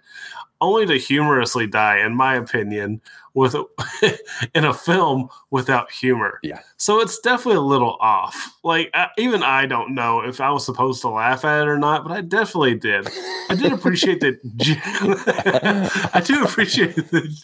only 0.63 0.85
to 0.87 0.97
humorously 0.97 1.67
die, 1.67 1.99
in 1.99 2.15
my 2.15 2.35
opinion, 2.35 3.01
with 3.33 3.55
in 4.55 4.63
a 4.65 4.73
film 4.73 5.27
without 5.51 5.91
humor. 5.91 6.39
Yeah. 6.43 6.61
So 6.77 6.99
it's 7.01 7.19
definitely 7.19 7.57
a 7.57 7.61
little 7.61 7.97
off. 7.99 8.35
Like 8.63 8.89
I, 8.93 9.07
even 9.17 9.43
I 9.43 9.65
don't 9.65 9.93
know 9.93 10.21
if 10.21 10.39
I 10.39 10.49
was 10.51 10.65
supposed 10.65 11.01
to 11.01 11.09
laugh 11.09 11.43
at 11.45 11.63
it 11.63 11.67
or 11.67 11.77
not, 11.77 12.03
but 12.03 12.11
I 12.11 12.21
definitely 12.21 12.75
did. 12.75 13.07
I 13.49 13.55
did 13.55 13.73
appreciate 13.73 14.19
that. 14.21 14.39
I 16.13 16.21
do 16.21 16.43
appreciate 16.43 16.95
that. 16.95 17.43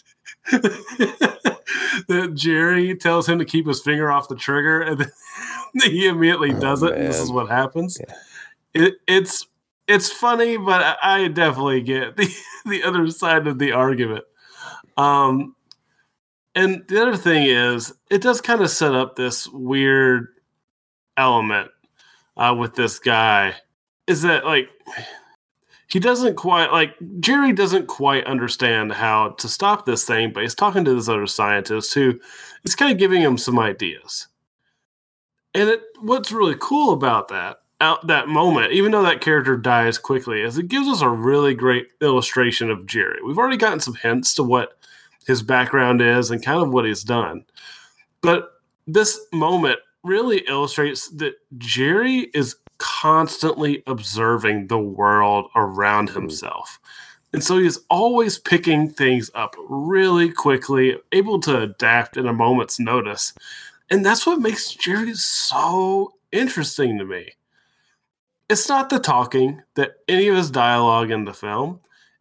that 2.08 2.34
Jerry 2.34 2.94
tells 2.96 3.28
him 3.28 3.38
to 3.38 3.44
keep 3.44 3.66
his 3.66 3.82
finger 3.82 4.10
off 4.10 4.28
the 4.28 4.36
trigger, 4.36 4.80
and 4.82 5.00
then 5.00 5.10
he 5.90 6.06
immediately 6.06 6.52
Oh, 6.52 6.60
does 6.60 6.82
it. 6.82 6.94
And 6.94 7.06
this 7.06 7.20
is 7.20 7.30
what 7.30 7.48
happens. 7.48 7.98
Yeah. 8.00 8.14
It, 8.72 8.94
it's 9.08 9.46
it's 9.90 10.10
funny, 10.10 10.56
but 10.56 10.98
I, 11.02 11.26
definitely 11.26 11.82
get 11.82 12.16
the 12.16 12.32
the 12.64 12.84
other 12.84 13.08
side 13.10 13.46
of 13.46 13.58
the 13.58 13.72
argument. 13.72 14.24
Um, 14.96 15.56
and 16.54 16.84
the 16.88 17.02
other 17.02 17.16
thing 17.16 17.44
is, 17.44 17.92
it 18.10 18.22
does 18.22 18.40
kind 18.40 18.60
of 18.60 18.70
set 18.70 18.94
up 18.94 19.16
this 19.16 19.48
weird 19.48 20.28
element 21.16 21.70
uh, 22.36 22.54
with 22.56 22.74
this 22.74 22.98
guy. 22.98 23.56
Is 24.06 24.22
that 24.22 24.44
like 24.44 24.68
he 25.88 25.98
doesn't 25.98 26.36
quite 26.36 26.70
like 26.70 26.94
Jerry 27.18 27.52
doesn't 27.52 27.88
quite 27.88 28.24
understand 28.26 28.92
how 28.92 29.30
to 29.30 29.48
stop 29.48 29.86
this 29.86 30.04
thing, 30.04 30.32
but 30.32 30.44
he's 30.44 30.54
talking 30.54 30.84
to 30.84 30.94
this 30.94 31.08
other 31.08 31.26
scientist 31.26 31.94
who 31.94 32.18
is 32.64 32.76
kind 32.76 32.92
of 32.92 32.98
giving 32.98 33.22
him 33.22 33.36
some 33.36 33.58
ideas. 33.58 34.28
And 35.52 35.68
it, 35.68 35.82
what's 36.00 36.30
really 36.30 36.54
cool 36.60 36.92
about 36.92 37.26
that 37.28 37.59
out 37.80 38.06
that 38.06 38.28
moment, 38.28 38.72
even 38.72 38.92
though 38.92 39.02
that 39.02 39.20
character 39.20 39.56
dies 39.56 39.98
quickly, 39.98 40.42
is 40.42 40.58
it 40.58 40.68
gives 40.68 40.88
us 40.88 41.00
a 41.00 41.08
really 41.08 41.54
great 41.54 41.88
illustration 42.00 42.70
of 42.70 42.86
Jerry. 42.86 43.18
We've 43.24 43.38
already 43.38 43.56
gotten 43.56 43.80
some 43.80 43.94
hints 43.94 44.34
to 44.34 44.42
what 44.42 44.78
his 45.26 45.42
background 45.42 46.00
is 46.00 46.30
and 46.30 46.44
kind 46.44 46.62
of 46.62 46.72
what 46.72 46.84
he's 46.84 47.04
done. 47.04 47.44
But 48.20 48.50
this 48.86 49.18
moment 49.32 49.78
really 50.02 50.38
illustrates 50.48 51.08
that 51.10 51.34
Jerry 51.58 52.30
is 52.34 52.56
constantly 52.78 53.82
observing 53.86 54.66
the 54.66 54.78
world 54.78 55.50
around 55.54 56.08
mm-hmm. 56.08 56.20
himself. 56.20 56.80
And 57.32 57.44
so 57.44 57.58
he's 57.58 57.78
always 57.88 58.38
picking 58.38 58.88
things 58.88 59.30
up 59.34 59.54
really 59.68 60.32
quickly, 60.32 60.96
able 61.12 61.38
to 61.40 61.60
adapt 61.60 62.16
in 62.16 62.26
a 62.26 62.32
moment's 62.32 62.80
notice. 62.80 63.32
And 63.88 64.04
that's 64.04 64.26
what 64.26 64.40
makes 64.40 64.72
Jerry 64.72 65.14
so 65.14 66.14
interesting 66.32 66.98
to 66.98 67.04
me. 67.04 67.34
It's 68.50 68.68
not 68.68 68.90
the 68.90 68.98
talking 68.98 69.62
that 69.76 69.98
any 70.08 70.26
of 70.26 70.36
his 70.36 70.50
dialogue 70.50 71.12
in 71.12 71.24
the 71.24 71.32
film, 71.32 71.78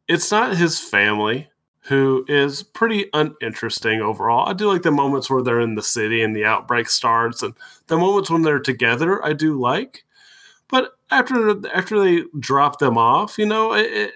it's 0.07 0.29
not 0.29 0.55
his 0.55 0.79
family, 0.79 1.49
who 1.81 2.23
is 2.27 2.61
pretty 2.61 3.09
uninteresting 3.13 3.99
overall. 3.99 4.47
I 4.47 4.53
do 4.53 4.71
like 4.71 4.83
the 4.83 4.91
moments 4.91 5.27
where 5.27 5.41
they're 5.41 5.59
in 5.59 5.73
the 5.73 5.81
city 5.81 6.21
and 6.21 6.35
the 6.35 6.45
outbreak 6.45 6.87
starts, 6.87 7.41
and 7.41 7.55
the 7.87 7.97
moments 7.97 8.29
when 8.29 8.43
they're 8.43 8.59
together, 8.59 9.25
I 9.25 9.33
do 9.33 9.59
like. 9.59 10.03
But 10.67 10.91
after 11.09 11.67
after 11.75 11.99
they 11.99 12.25
drop 12.39 12.77
them 12.77 12.95
off, 12.95 13.39
you 13.39 13.47
know, 13.47 13.73
it, 13.73 13.91
it, 13.91 14.11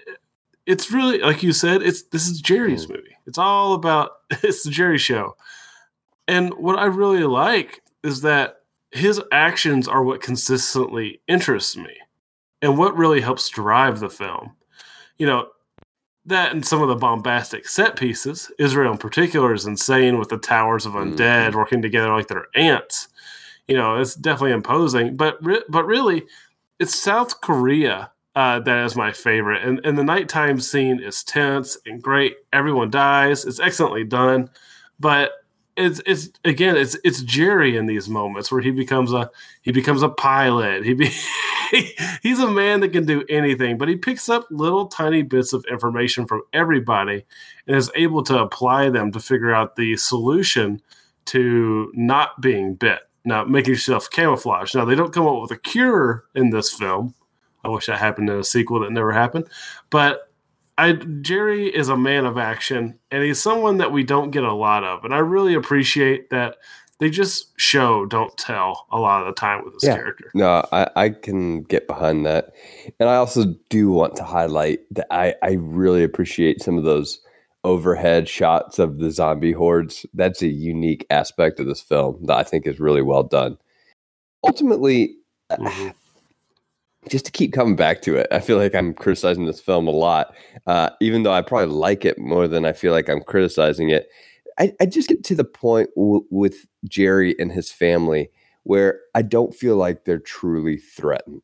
it's 0.66 0.92
really 0.92 1.18
like 1.18 1.42
you 1.42 1.52
said. 1.52 1.82
It's 1.82 2.02
this 2.04 2.28
is 2.28 2.40
Jerry's 2.40 2.84
hmm. 2.84 2.92
movie. 2.92 3.16
It's 3.26 3.38
all 3.38 3.74
about 3.74 4.12
it's 4.44 4.62
the 4.62 4.70
Jerry 4.70 4.98
show. 4.98 5.36
And 6.28 6.54
what 6.54 6.78
I 6.78 6.84
really 6.84 7.24
like 7.24 7.82
is 8.04 8.20
that 8.20 8.60
his 8.92 9.20
actions 9.32 9.88
are 9.88 10.04
what 10.04 10.22
consistently 10.22 11.20
interests 11.26 11.76
me 11.76 11.90
and 12.64 12.78
what 12.78 12.96
really 12.96 13.20
helps 13.20 13.48
drive 13.50 14.00
the 14.00 14.08
film. 14.10 14.52
You 15.18 15.26
know, 15.26 15.48
that 16.26 16.52
and 16.52 16.66
some 16.66 16.80
of 16.82 16.88
the 16.88 16.96
bombastic 16.96 17.68
set 17.68 17.96
pieces, 17.96 18.50
Israel 18.58 18.92
in 18.92 18.98
particular 18.98 19.52
is 19.52 19.66
insane 19.66 20.18
with 20.18 20.30
the 20.30 20.38
towers 20.38 20.86
of 20.86 20.94
undead 20.94 21.50
Mhm. 21.50 21.54
working 21.54 21.82
together 21.82 22.10
like 22.10 22.26
they're 22.28 22.48
ants. 22.54 23.08
You 23.68 23.76
know, 23.76 23.96
it's 23.96 24.14
definitely 24.14 24.52
imposing, 24.52 25.16
but 25.16 25.36
re- 25.44 25.64
but 25.68 25.84
really, 25.86 26.26
it's 26.78 26.94
South 26.94 27.40
Korea 27.40 28.10
uh, 28.36 28.58
that 28.58 28.84
is 28.84 28.96
my 28.96 29.12
favorite. 29.12 29.62
And 29.62 29.80
and 29.84 29.96
the 29.96 30.02
nighttime 30.02 30.58
scene 30.60 30.98
is 31.00 31.22
tense 31.22 31.76
and 31.86 32.02
great. 32.02 32.36
Everyone 32.52 32.90
dies. 32.90 33.44
It's 33.44 33.60
excellently 33.60 34.02
done, 34.04 34.50
but 34.98 35.30
it's 35.76 36.00
it's 36.06 36.30
again 36.44 36.76
it's 36.76 36.96
it's 37.04 37.22
Jerry 37.22 37.76
in 37.76 37.86
these 37.86 38.08
moments 38.08 38.52
where 38.52 38.60
he 38.60 38.70
becomes 38.70 39.12
a 39.12 39.30
he 39.62 39.72
becomes 39.72 40.02
a 40.02 40.08
pilot. 40.08 40.84
He 40.84 40.94
be 40.94 41.10
he's 42.22 42.38
a 42.38 42.50
man 42.50 42.80
that 42.80 42.92
can 42.92 43.06
do 43.06 43.24
anything, 43.28 43.78
but 43.78 43.88
he 43.88 43.96
picks 43.96 44.28
up 44.28 44.46
little 44.50 44.86
tiny 44.86 45.22
bits 45.22 45.52
of 45.52 45.64
information 45.70 46.26
from 46.26 46.42
everybody 46.52 47.24
and 47.66 47.76
is 47.76 47.90
able 47.94 48.22
to 48.24 48.38
apply 48.38 48.90
them 48.90 49.10
to 49.12 49.20
figure 49.20 49.54
out 49.54 49.76
the 49.76 49.96
solution 49.96 50.80
to 51.26 51.90
not 51.94 52.40
being 52.40 52.74
bit. 52.74 53.00
Now, 53.24 53.44
making 53.44 53.72
yourself 53.72 54.10
camouflage. 54.10 54.74
Now, 54.74 54.84
they 54.84 54.94
don't 54.94 55.12
come 55.12 55.26
up 55.26 55.40
with 55.40 55.50
a 55.50 55.56
cure 55.56 56.24
in 56.34 56.50
this 56.50 56.72
film. 56.72 57.14
I 57.64 57.68
wish 57.68 57.86
that 57.86 57.98
happened 57.98 58.28
in 58.28 58.38
a 58.38 58.44
sequel 58.44 58.80
that 58.80 58.92
never 58.92 59.12
happened. 59.12 59.48
But 59.88 60.30
I 60.76 60.92
Jerry 60.92 61.68
is 61.68 61.88
a 61.88 61.96
man 61.96 62.26
of 62.26 62.36
action, 62.36 62.98
and 63.10 63.22
he's 63.22 63.40
someone 63.40 63.78
that 63.78 63.92
we 63.92 64.02
don't 64.02 64.30
get 64.30 64.42
a 64.44 64.52
lot 64.54 64.82
of. 64.84 65.04
And 65.04 65.14
I 65.14 65.18
really 65.18 65.54
appreciate 65.54 66.30
that 66.30 66.56
they 67.00 67.10
just 67.10 67.52
show, 67.60 68.06
don't 68.06 68.36
tell 68.38 68.86
a 68.92 68.98
lot 68.98 69.20
of 69.22 69.26
the 69.26 69.38
time 69.40 69.64
with 69.64 69.74
this 69.74 69.84
Yeah. 69.84 69.96
character. 69.96 70.30
No, 70.34 70.64
I, 70.72 70.88
I 70.96 71.08
can 71.10 71.62
get 71.62 71.86
behind 71.88 72.24
that. 72.26 72.54
And 73.00 73.08
I 73.08 73.16
also 73.16 73.54
do 73.68 73.90
want 73.90 74.14
to 74.16 74.24
highlight 74.24 74.80
that 74.92 75.06
I, 75.12 75.34
I 75.42 75.54
really 75.60 76.04
appreciate 76.04 76.62
some 76.62 76.78
of 76.78 76.84
those 76.84 77.20
overhead 77.64 78.28
shots 78.28 78.78
of 78.78 78.98
the 78.98 79.10
zombie 79.10 79.52
hordes. 79.52 80.06
That's 80.14 80.40
a 80.42 80.46
unique 80.48 81.04
aspect 81.10 81.58
of 81.58 81.66
this 81.66 81.80
film 81.80 82.18
that 82.26 82.36
I 82.36 82.42
think 82.44 82.66
is 82.66 82.78
really 82.78 83.02
well 83.02 83.24
done. 83.24 83.58
Ultimately, 84.44 85.16
Mhm. 85.52 85.94
Just 87.08 87.26
to 87.26 87.32
keep 87.32 87.52
coming 87.52 87.76
back 87.76 88.02
to 88.02 88.16
it, 88.16 88.26
I 88.30 88.40
feel 88.40 88.56
like 88.58 88.74
I'm 88.74 88.94
criticizing 88.94 89.46
this 89.46 89.60
film 89.60 89.86
a 89.86 89.90
lot, 89.92 90.34
uh, 90.66 90.90
even 91.00 91.22
though 91.22 91.32
I 91.32 91.42
probably 91.42 91.74
like 91.74 92.04
it 92.04 92.18
more 92.18 92.48
than 92.48 92.64
I 92.64 92.72
feel 92.72 92.92
like 92.92 93.08
I'm 93.08 93.20
criticizing 93.20 93.90
it. 93.90 94.08
I, 94.58 94.72
I 94.80 94.86
just 94.86 95.08
get 95.08 95.24
to 95.24 95.34
the 95.34 95.44
point 95.44 95.90
w- 95.96 96.24
with 96.30 96.66
Jerry 96.88 97.34
and 97.38 97.50
his 97.50 97.72
family 97.72 98.30
where 98.62 99.00
I 99.14 99.22
don't 99.22 99.54
feel 99.54 99.76
like 99.76 100.04
they're 100.04 100.18
truly 100.18 100.78
threatened, 100.78 101.42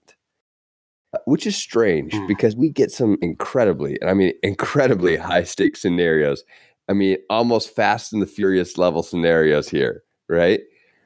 uh, 1.13 1.19
which 1.27 1.47
is 1.47 1.57
strange 1.57 2.15
Hmm. 2.15 2.27
because 2.27 2.57
we 2.57 2.71
get 2.71 2.91
some 2.91 3.19
incredibly, 3.21 3.99
and 4.01 4.09
I 4.09 4.15
mean, 4.15 4.33
incredibly 4.43 5.17
high 5.19 5.43
stakes 5.43 5.83
scenarios. 5.83 6.45
I 6.89 6.93
mean, 6.93 7.19
almost 7.29 7.75
fast 7.75 8.13
and 8.13 8.23
the 8.23 8.27
furious 8.27 8.79
level 8.79 9.03
scenarios 9.03 9.69
here, 9.69 10.03
right? 10.29 10.61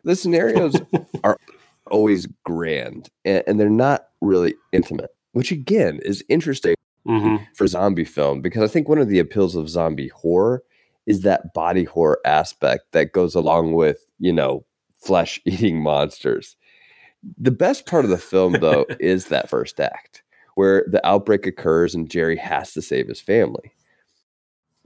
The 0.04 0.14
scenarios 0.16 0.80
are 1.24 1.36
always 1.90 2.26
grand 2.44 3.08
and, 3.24 3.42
and 3.46 3.60
they're 3.60 3.68
not 3.70 4.08
really 4.20 4.54
intimate, 4.72 5.10
which 5.32 5.52
again 5.52 6.00
is 6.02 6.24
interesting 6.28 6.74
Mhm. 7.06 7.46
for 7.54 7.66
zombie 7.66 8.04
film 8.04 8.40
because 8.40 8.62
I 8.62 8.72
think 8.72 8.88
one 8.88 8.98
of 8.98 9.08
the 9.08 9.18
appeals 9.18 9.54
of 9.56 9.68
zombie 9.68 10.08
horror 10.08 10.62
is 11.06 11.20
that 11.20 11.52
body 11.52 11.84
horror 11.84 12.18
aspect 12.24 12.92
that 12.92 13.12
goes 13.12 13.34
along 13.34 13.74
with, 13.74 13.98
you 14.18 14.32
know, 14.32 14.64
flesh 14.98 15.38
eating 15.44 15.82
monsters. 15.82 16.56
The 17.38 17.50
best 17.50 17.84
part 17.84 18.04
of 18.06 18.10
the 18.10 18.16
film, 18.18 18.52
though, 18.60 18.86
is 19.00 19.26
that 19.26 19.50
first 19.50 19.78
act 19.80 20.22
where 20.54 20.84
the 20.88 21.04
outbreak 21.06 21.46
occurs 21.46 21.94
and 21.94 22.08
Jerry 22.10 22.36
has 22.36 22.72
to 22.72 22.80
save 22.80 23.08
his 23.08 23.20
family. 23.20 23.72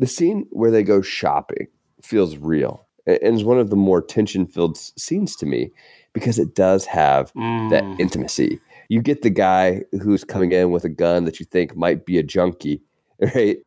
The 0.01 0.07
scene 0.07 0.47
where 0.51 0.71
they 0.71 0.83
go 0.83 1.03
shopping 1.03 1.69
feels 2.03 2.37
real 2.37 2.87
and 3.07 3.19
and 3.23 3.37
is 3.37 3.45
one 3.45 3.59
of 3.59 3.71
the 3.71 3.77
more 3.77 4.03
tension 4.03 4.47
filled 4.47 4.77
scenes 4.77 5.35
to 5.37 5.47
me 5.47 5.71
because 6.19 6.39
it 6.39 6.55
does 6.55 6.85
have 6.87 7.27
that 7.35 7.85
Mm. 7.85 8.01
intimacy. 8.01 8.61
You 8.89 9.03
get 9.03 9.23
the 9.23 9.31
guy 9.31 9.83
who's 10.03 10.25
coming 10.25 10.53
in 10.53 10.71
with 10.71 10.85
a 10.85 10.89
gun 10.89 11.25
that 11.25 11.39
you 11.41 11.47
think 11.47 11.77
might 11.77 12.07
be 12.07 12.19
a 12.19 12.23
junkie, 12.23 12.83
right? 13.35 13.59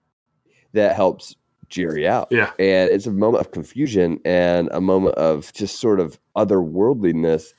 That 0.73 0.95
helps 0.95 1.35
Jerry 1.69 2.07
out. 2.07 2.27
Yeah. 2.31 2.51
And 2.59 2.89
it's 2.89 3.05
a 3.07 3.11
moment 3.11 3.41
of 3.45 3.51
confusion 3.51 4.19
and 4.25 4.67
a 4.71 4.81
moment 4.81 5.15
of 5.15 5.53
just 5.53 5.79
sort 5.79 5.99
of 5.99 6.19
otherworldliness 6.35 7.53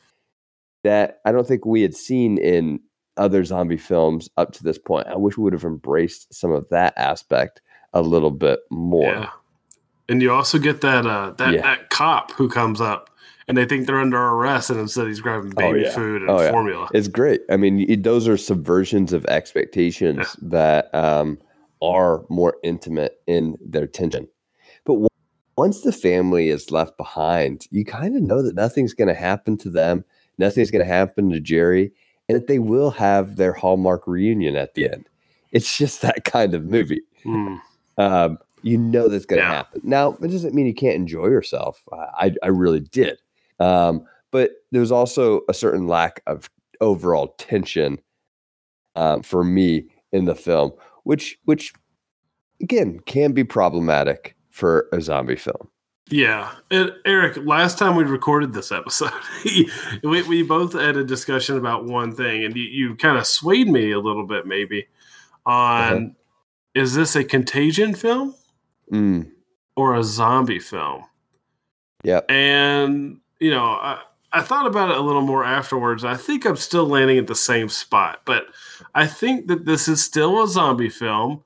that 0.85 1.21
I 1.25 1.33
don't 1.33 1.47
think 1.47 1.65
we 1.65 1.83
had 1.83 1.95
seen 1.95 2.39
in 2.39 2.81
other 3.17 3.45
zombie 3.45 3.77
films 3.77 4.29
up 4.37 4.53
to 4.53 4.65
this 4.65 4.79
point. 4.79 5.07
I 5.07 5.17
wish 5.17 5.37
we 5.37 5.45
would 5.45 5.53
have 5.53 5.65
embraced 5.65 6.33
some 6.35 6.51
of 6.51 6.69
that 6.71 6.95
aspect 6.97 7.61
a 7.93 8.03
little 8.03 8.31
bit 8.31 8.61
more. 8.71 9.13
Yeah. 9.13 9.29
And 10.09 10.21
you 10.21 10.33
also 10.33 10.59
get 10.59 10.81
that 10.81 11.07
uh 11.07 11.33
that, 11.39 11.55
Yeah. 11.55 11.63
that 11.63 11.91
cop 11.91 12.33
who 12.33 12.49
comes 12.49 12.81
up 12.81 13.11
and 13.49 13.57
they 13.57 13.65
think 13.65 13.87
they're 13.87 13.99
under 14.01 14.19
arrest 14.21 14.71
and 14.71 14.79
instead 14.81 15.07
he's 15.07 15.21
grabbing 15.21 15.53
Oh, 15.57 15.73
baby 15.73 15.81
yeah. 15.83 15.91
food 15.95 16.23
and 16.23 16.31
Oh, 16.31 16.41
yeah. 16.41 16.51
formula. 16.51 16.89
It's 16.95 17.09
great. 17.09 17.41
I 17.51 17.57
mean, 17.57 17.81
it, 17.89 18.03
those 18.03 18.29
are 18.29 18.35
subversions 18.37 19.13
of 19.13 19.25
expectations 19.27 20.37
that 20.43 20.95
um, 20.95 21.39
are 21.81 22.25
more 22.29 22.57
intimate 22.63 23.21
in 23.27 23.57
their 23.65 23.87
tension. 23.87 24.29
But 24.85 24.95
w- 24.95 25.09
once 25.57 25.83
the 25.83 25.93
family 25.93 26.49
is 26.49 26.71
left 26.71 26.97
behind, 26.97 27.67
you 27.71 27.85
kind 27.85 28.17
of 28.17 28.23
know 28.23 28.43
that 28.43 28.55
nothing's 28.55 28.95
going 28.95 29.09
to 29.09 29.15
happen 29.15 29.57
to 29.59 29.71
them, 29.71 30.05
nothing's 30.39 30.71
going 30.71 30.85
to 30.85 30.91
happen 30.93 31.31
to 31.31 31.41
Jerry, 31.41 31.93
and 32.29 32.37
that 32.37 32.47
they 32.47 32.59
will 32.59 32.91
have 32.93 33.37
their 33.37 33.53
Hallmark 33.53 34.07
reunion 34.07 34.57
at 34.57 34.75
the 34.75 34.89
end. 34.91 35.09
It's 35.51 35.77
just 35.77 36.01
that 36.03 36.25
kind 36.25 36.55
of 36.55 36.65
movie. 36.65 37.03
Mm. 37.25 37.61
Um, 37.99 38.39
you 38.63 38.79
know 38.79 39.09
that's 39.09 39.27
going 39.27 39.43
to 39.43 39.47
Yeah. 39.47 39.53
happen. 39.55 39.81
Now, 39.85 40.13
it 40.23 40.29
doesn't 40.29 40.55
mean 40.55 40.67
you 40.67 40.73
can't 40.75 40.95
enjoy 40.95 41.27
yourself. 41.27 41.83
I, 41.93 42.33
I 42.43 42.49
really 42.49 42.79
did. 42.81 43.19
Um, 43.63 44.05
but 44.31 44.51
there 44.71 44.81
was 44.81 44.93
also 44.93 45.43
a 45.49 45.55
certain 45.55 45.87
lack 45.87 46.23
of 46.27 46.49
overall 46.81 47.29
tension 47.39 47.99
um, 48.97 49.23
for 49.23 49.45
me 49.45 49.87
in 50.13 50.25
the 50.25 50.35
film, 50.35 50.73
which, 51.05 51.39
which 51.45 51.73
again 52.61 52.99
can 53.07 53.33
be 53.33 53.45
problematic 53.45 54.35
for 54.51 54.89
a 54.93 55.01
zombie 55.01 55.37
film. 55.37 55.69
Yeah. 56.11 56.51
And 56.71 56.93
Eric, 57.07 57.39
last 57.45 57.79
time 57.79 57.95
we 57.97 58.05
recorded 58.05 58.53
this 58.53 58.73
episode, 58.73 59.13
we, 60.03 60.23
we 60.23 60.43
both 60.43 60.73
had 60.75 60.97
a 60.97 61.05
discussion 61.05 61.57
about 61.57 61.85
one 61.87 62.15
thing 62.15 62.45
and 62.45 62.57
you, 62.57 62.65
you 62.65 62.97
kind 62.97 63.17
of 63.17 63.27
swayed 63.27 63.69
me 63.69 63.93
a 63.93 64.01
little 64.01 64.27
bit 64.27 64.47
maybe 64.47 64.87
on 65.47 65.93
Uh-huh. 65.95 66.05
is 66.75 66.95
this 66.95 67.17
a 67.17 67.25
contagion 67.25 67.95
film 67.95 68.35
Mm, 68.93 69.31
or 69.77 69.95
a 69.95 70.03
zombie 70.05 70.59
film? 70.59 71.05
yep. 72.05 72.27
And, 72.31 73.21
you 73.43 73.51
know, 73.51 73.65
I, 73.65 74.01
I 74.33 74.41
thought 74.41 74.69
about 74.69 74.91
it 74.91 74.97
a 74.97 75.01
little 75.01 75.23
more 75.23 75.45
afterwards. 75.45 76.05
I 76.05 76.17
think 76.17 76.47
I'm 76.47 76.57
still 76.57 76.87
landing 76.87 77.19
at 77.19 77.27
the 77.27 77.35
same 77.35 77.69
spot, 77.69 78.21
but 78.25 78.47
I 78.95 79.05
think 79.07 79.49
that 79.49 79.65
this 79.67 79.89
is 79.89 80.03
still 80.03 80.45
a 80.45 80.49
zombie 80.49 80.89
film, 80.89 81.43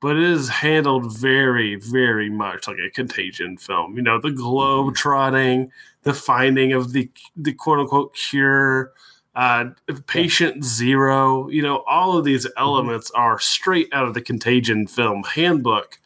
but 0.00 0.16
it 0.16 0.24
is 0.24 0.50
handled 0.50 1.16
very, 1.16 1.76
very 1.76 2.28
much 2.28 2.68
like 2.68 2.76
a 2.78 2.90
contagion 2.90 3.56
film. 3.56 3.96
You 3.96 4.02
know, 4.02 4.20
the 4.20 4.30
globe 4.30 4.94
trotting, 4.94 5.72
the 6.02 6.12
finding 6.12 6.74
of 6.74 6.92
the 6.92 7.10
the 7.34 7.54
quote 7.54 7.78
unquote 7.78 8.14
cure, 8.14 8.92
uh, 9.34 9.70
patient 10.06 10.62
zero. 10.64 11.48
You 11.48 11.62
know, 11.62 11.82
all 11.88 12.18
of 12.18 12.26
these 12.26 12.46
elements 12.58 13.10
are 13.12 13.40
straight 13.40 13.88
out 13.94 14.06
of 14.06 14.12
the 14.12 14.22
contagion 14.22 14.86
film 14.86 15.24
handbook. 15.24 15.98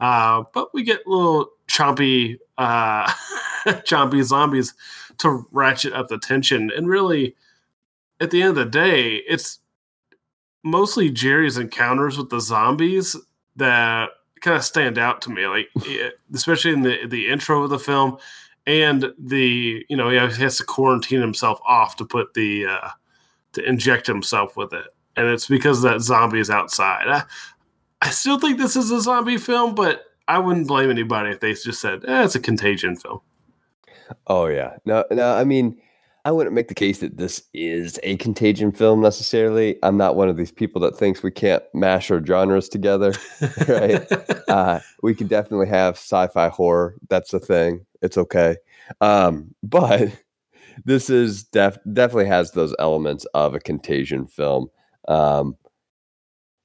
Uh, 0.00 0.42
but 0.52 0.74
we 0.74 0.82
get 0.82 1.06
little 1.06 1.50
chompy, 1.68 2.38
uh, 2.56 3.06
chompy 3.66 4.22
zombies 4.22 4.74
to 5.18 5.46
ratchet 5.52 5.92
up 5.92 6.08
the 6.08 6.18
tension. 6.18 6.70
And 6.74 6.88
really, 6.88 7.36
at 8.20 8.30
the 8.30 8.42
end 8.42 8.50
of 8.50 8.56
the 8.56 8.64
day, 8.66 9.16
it's 9.28 9.60
mostly 10.64 11.10
Jerry's 11.10 11.56
encounters 11.56 12.18
with 12.18 12.30
the 12.30 12.40
zombies 12.40 13.16
that 13.56 14.10
kind 14.40 14.56
of 14.56 14.64
stand 14.64 14.98
out 14.98 15.22
to 15.22 15.30
me. 15.30 15.46
Like, 15.46 15.68
especially 16.34 16.72
in 16.72 16.82
the 16.82 17.06
the 17.06 17.28
intro 17.28 17.62
of 17.62 17.70
the 17.70 17.78
film, 17.78 18.18
and 18.66 19.12
the 19.18 19.84
you 19.88 19.96
know 19.96 20.10
he 20.10 20.16
has 20.16 20.58
to 20.58 20.64
quarantine 20.64 21.20
himself 21.20 21.60
off 21.66 21.96
to 21.96 22.04
put 22.04 22.34
the 22.34 22.66
uh, 22.66 22.88
to 23.52 23.64
inject 23.64 24.06
himself 24.06 24.56
with 24.56 24.72
it, 24.72 24.86
and 25.16 25.26
it's 25.28 25.48
because 25.48 25.82
that 25.82 26.00
zombie 26.00 26.40
is 26.40 26.50
outside. 26.50 27.08
I, 27.08 27.22
I 28.00 28.10
still 28.10 28.38
think 28.38 28.58
this 28.58 28.76
is 28.76 28.92
a 28.92 29.00
zombie 29.00 29.38
film, 29.38 29.74
but 29.74 30.04
I 30.28 30.38
wouldn't 30.38 30.68
blame 30.68 30.90
anybody 30.90 31.30
if 31.30 31.40
they 31.40 31.54
just 31.54 31.80
said 31.80 32.04
eh, 32.06 32.24
it's 32.24 32.34
a 32.34 32.40
contagion 32.40 32.96
film. 32.96 33.20
Oh 34.26 34.46
yeah. 34.46 34.76
No, 34.84 35.04
no. 35.10 35.34
I 35.34 35.44
mean, 35.44 35.80
I 36.24 36.30
wouldn't 36.30 36.54
make 36.54 36.68
the 36.68 36.74
case 36.74 36.98
that 36.98 37.16
this 37.16 37.42
is 37.54 37.98
a 38.02 38.16
contagion 38.18 38.70
film 38.70 39.00
necessarily. 39.00 39.78
I'm 39.82 39.96
not 39.96 40.16
one 40.16 40.28
of 40.28 40.36
these 40.36 40.52
people 40.52 40.80
that 40.82 40.96
thinks 40.96 41.22
we 41.22 41.30
can't 41.30 41.62
mash 41.72 42.10
our 42.10 42.24
genres 42.24 42.68
together. 42.68 43.14
Right. 43.66 44.06
uh, 44.48 44.80
we 45.02 45.14
can 45.14 45.26
definitely 45.26 45.68
have 45.68 45.94
sci-fi 45.94 46.48
horror. 46.48 46.96
That's 47.08 47.30
the 47.30 47.40
thing. 47.40 47.86
It's 48.02 48.18
okay. 48.18 48.56
Um, 49.00 49.54
but 49.62 50.12
this 50.84 51.08
is 51.08 51.44
def- 51.44 51.78
definitely 51.92 52.26
has 52.26 52.52
those 52.52 52.74
elements 52.78 53.24
of 53.34 53.54
a 53.54 53.60
contagion 53.60 54.26
film. 54.26 54.68
Um, 55.08 55.56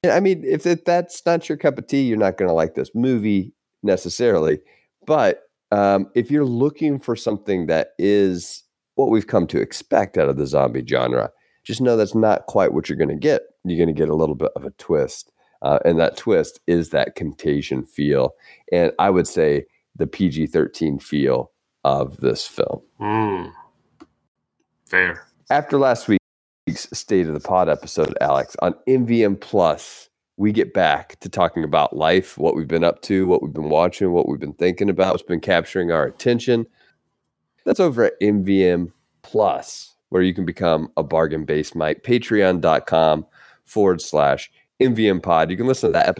I 0.04 0.20
mean, 0.20 0.44
if 0.44 0.64
that's 0.84 1.24
not 1.24 1.48
your 1.48 1.56
cup 1.56 1.78
of 1.78 1.86
tea, 1.86 2.02
you're 2.02 2.18
not 2.18 2.36
going 2.36 2.48
to 2.48 2.54
like 2.54 2.74
this 2.74 2.90
movie 2.94 3.53
necessarily. 3.84 4.60
But 5.06 5.42
um, 5.70 6.10
if 6.14 6.30
you're 6.30 6.44
looking 6.44 6.98
for 6.98 7.16
something 7.16 7.66
that 7.66 7.90
is 7.98 8.62
what 8.94 9.10
we've 9.10 9.26
come 9.26 9.46
to 9.48 9.60
expect 9.60 10.16
out 10.16 10.28
of 10.28 10.36
the 10.36 10.46
zombie 10.46 10.86
genre, 10.86 11.30
just 11.64 11.80
know 11.80 11.96
that's 11.96 12.14
not 12.14 12.46
quite 12.46 12.72
what 12.72 12.88
you're 12.88 12.98
going 12.98 13.08
to 13.08 13.14
get. 13.14 13.42
You're 13.64 13.78
going 13.84 13.94
to 13.94 13.98
get 13.98 14.08
a 14.08 14.14
little 14.14 14.34
bit 14.34 14.52
of 14.54 14.64
a 14.64 14.70
twist. 14.72 15.32
Uh, 15.62 15.78
and 15.84 15.98
that 15.98 16.16
twist 16.16 16.60
is 16.66 16.90
that 16.90 17.14
contagion 17.14 17.84
feel. 17.84 18.34
And 18.70 18.92
I 18.98 19.10
would 19.10 19.26
say 19.26 19.64
the 19.96 20.06
PG 20.06 20.48
13 20.48 20.98
feel 20.98 21.50
of 21.84 22.18
this 22.18 22.46
film. 22.46 22.82
Mm. 23.00 23.52
Fair. 24.86 25.26
After 25.50 25.78
last 25.78 26.08
week's 26.08 26.88
State 26.92 27.26
of 27.26 27.34
the 27.34 27.40
Pod 27.40 27.68
episode, 27.68 28.16
Alex, 28.20 28.56
on 28.60 28.74
MVM 28.86 29.40
Plus, 29.40 30.03
we 30.36 30.52
get 30.52 30.74
back 30.74 31.18
to 31.20 31.28
talking 31.28 31.62
about 31.64 31.96
life, 31.96 32.36
what 32.38 32.56
we've 32.56 32.68
been 32.68 32.84
up 32.84 33.02
to, 33.02 33.26
what 33.26 33.42
we've 33.42 33.52
been 33.52 33.68
watching, 33.70 34.12
what 34.12 34.28
we've 34.28 34.40
been 34.40 34.54
thinking 34.54 34.90
about, 34.90 35.12
what's 35.12 35.22
been 35.22 35.40
capturing 35.40 35.92
our 35.92 36.04
attention. 36.04 36.66
That's 37.64 37.80
over 37.80 38.04
at 38.04 38.20
MVM 38.20 38.92
Plus, 39.22 39.94
where 40.10 40.22
you 40.22 40.34
can 40.34 40.44
become 40.44 40.88
a 40.96 41.02
bargain 41.02 41.44
based 41.44 41.74
mite. 41.74 42.02
Patreon.com 42.02 43.26
forward 43.64 44.00
slash 44.00 44.50
MVM 44.80 45.22
Pod. 45.22 45.50
You 45.50 45.56
can 45.56 45.66
listen 45.66 45.90
to 45.90 45.92
that 45.92 46.18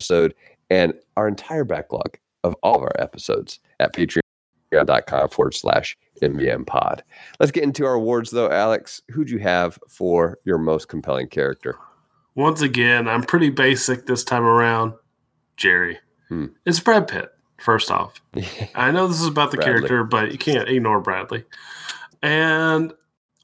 episode 0.00 0.34
and 0.70 0.94
our 1.16 1.28
entire 1.28 1.64
backlog 1.64 2.18
of 2.44 2.56
all 2.62 2.76
of 2.76 2.82
our 2.82 2.92
episodes 2.98 3.60
at 3.78 3.94
patreon.com 3.94 5.28
forward 5.28 5.54
slash 5.54 5.96
MVM 6.20 6.66
Pod. 6.66 7.04
Let's 7.38 7.52
get 7.52 7.64
into 7.64 7.84
our 7.84 7.94
awards, 7.94 8.30
though, 8.30 8.50
Alex. 8.50 9.02
Who'd 9.10 9.30
you 9.30 9.38
have 9.38 9.78
for 9.88 10.38
your 10.44 10.58
most 10.58 10.88
compelling 10.88 11.28
character? 11.28 11.78
Once 12.34 12.62
again, 12.62 13.08
I'm 13.08 13.22
pretty 13.22 13.50
basic 13.50 14.06
this 14.06 14.24
time 14.24 14.44
around. 14.44 14.94
Jerry. 15.56 15.98
Hmm. 16.28 16.46
It's 16.64 16.80
Brad 16.80 17.08
Pitt, 17.08 17.32
first 17.58 17.90
off. 17.90 18.20
I 18.74 18.90
know 18.90 19.06
this 19.06 19.20
is 19.20 19.26
about 19.26 19.50
the 19.50 19.58
Bradley. 19.58 19.74
character, 19.74 20.04
but 20.04 20.32
you 20.32 20.38
can't 20.38 20.68
ignore 20.68 21.00
Bradley. 21.00 21.44
And 22.22 22.92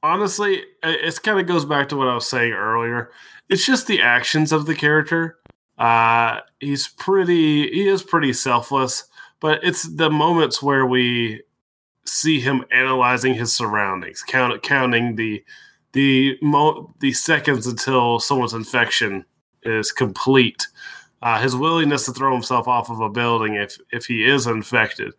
honestly, 0.03 0.63
it 0.83 1.23
kind 1.23 1.39
of 1.39 1.47
goes 1.47 1.65
back 1.65 1.91
to 1.91 1.97
what 1.97 2.09
I 2.09 2.15
was 2.15 2.29
saying 2.29 2.53
earlier. 2.53 3.11
It's 3.49 3.67
just 3.67 3.87
the 3.87 4.01
actions 4.01 4.53
of 4.53 4.67
the 4.67 4.75
character. 4.75 5.39
Uh, 5.77 6.41
he's 6.61 6.89
pretty, 6.89 7.71
he 7.71 7.87
is 7.87 8.03
pretty 8.03 8.33
selfless, 8.33 9.05
but 9.41 9.63
it's 9.63 9.83
the 9.83 10.11
moments 10.11 10.63
where 10.63 10.85
we 10.87 11.43
see 12.05 12.41
him 12.41 12.65
analyzing 12.73 13.35
his 13.35 13.53
surroundings, 13.53 14.23
count, 14.23 14.63
counting 14.63 15.17
the 15.17 15.45
the 15.93 16.39
mo- 16.43 16.95
the 17.01 17.13
seconds 17.13 17.67
until 17.67 18.21
someone's 18.21 18.55
infection 18.55 19.25
is 19.63 19.93
complete. 19.93 20.67
Uh, 21.21 21.41
his 21.41 21.57
willingness 21.57 22.05
to 22.05 22.13
throw 22.13 22.33
himself 22.33 22.69
off 22.69 22.91
of 22.91 23.01
a 23.01 23.09
building 23.11 23.55
if 23.55 23.79
if 23.91 24.07
he 24.07 24.25
is 24.25 24.47
infected, 24.47 25.13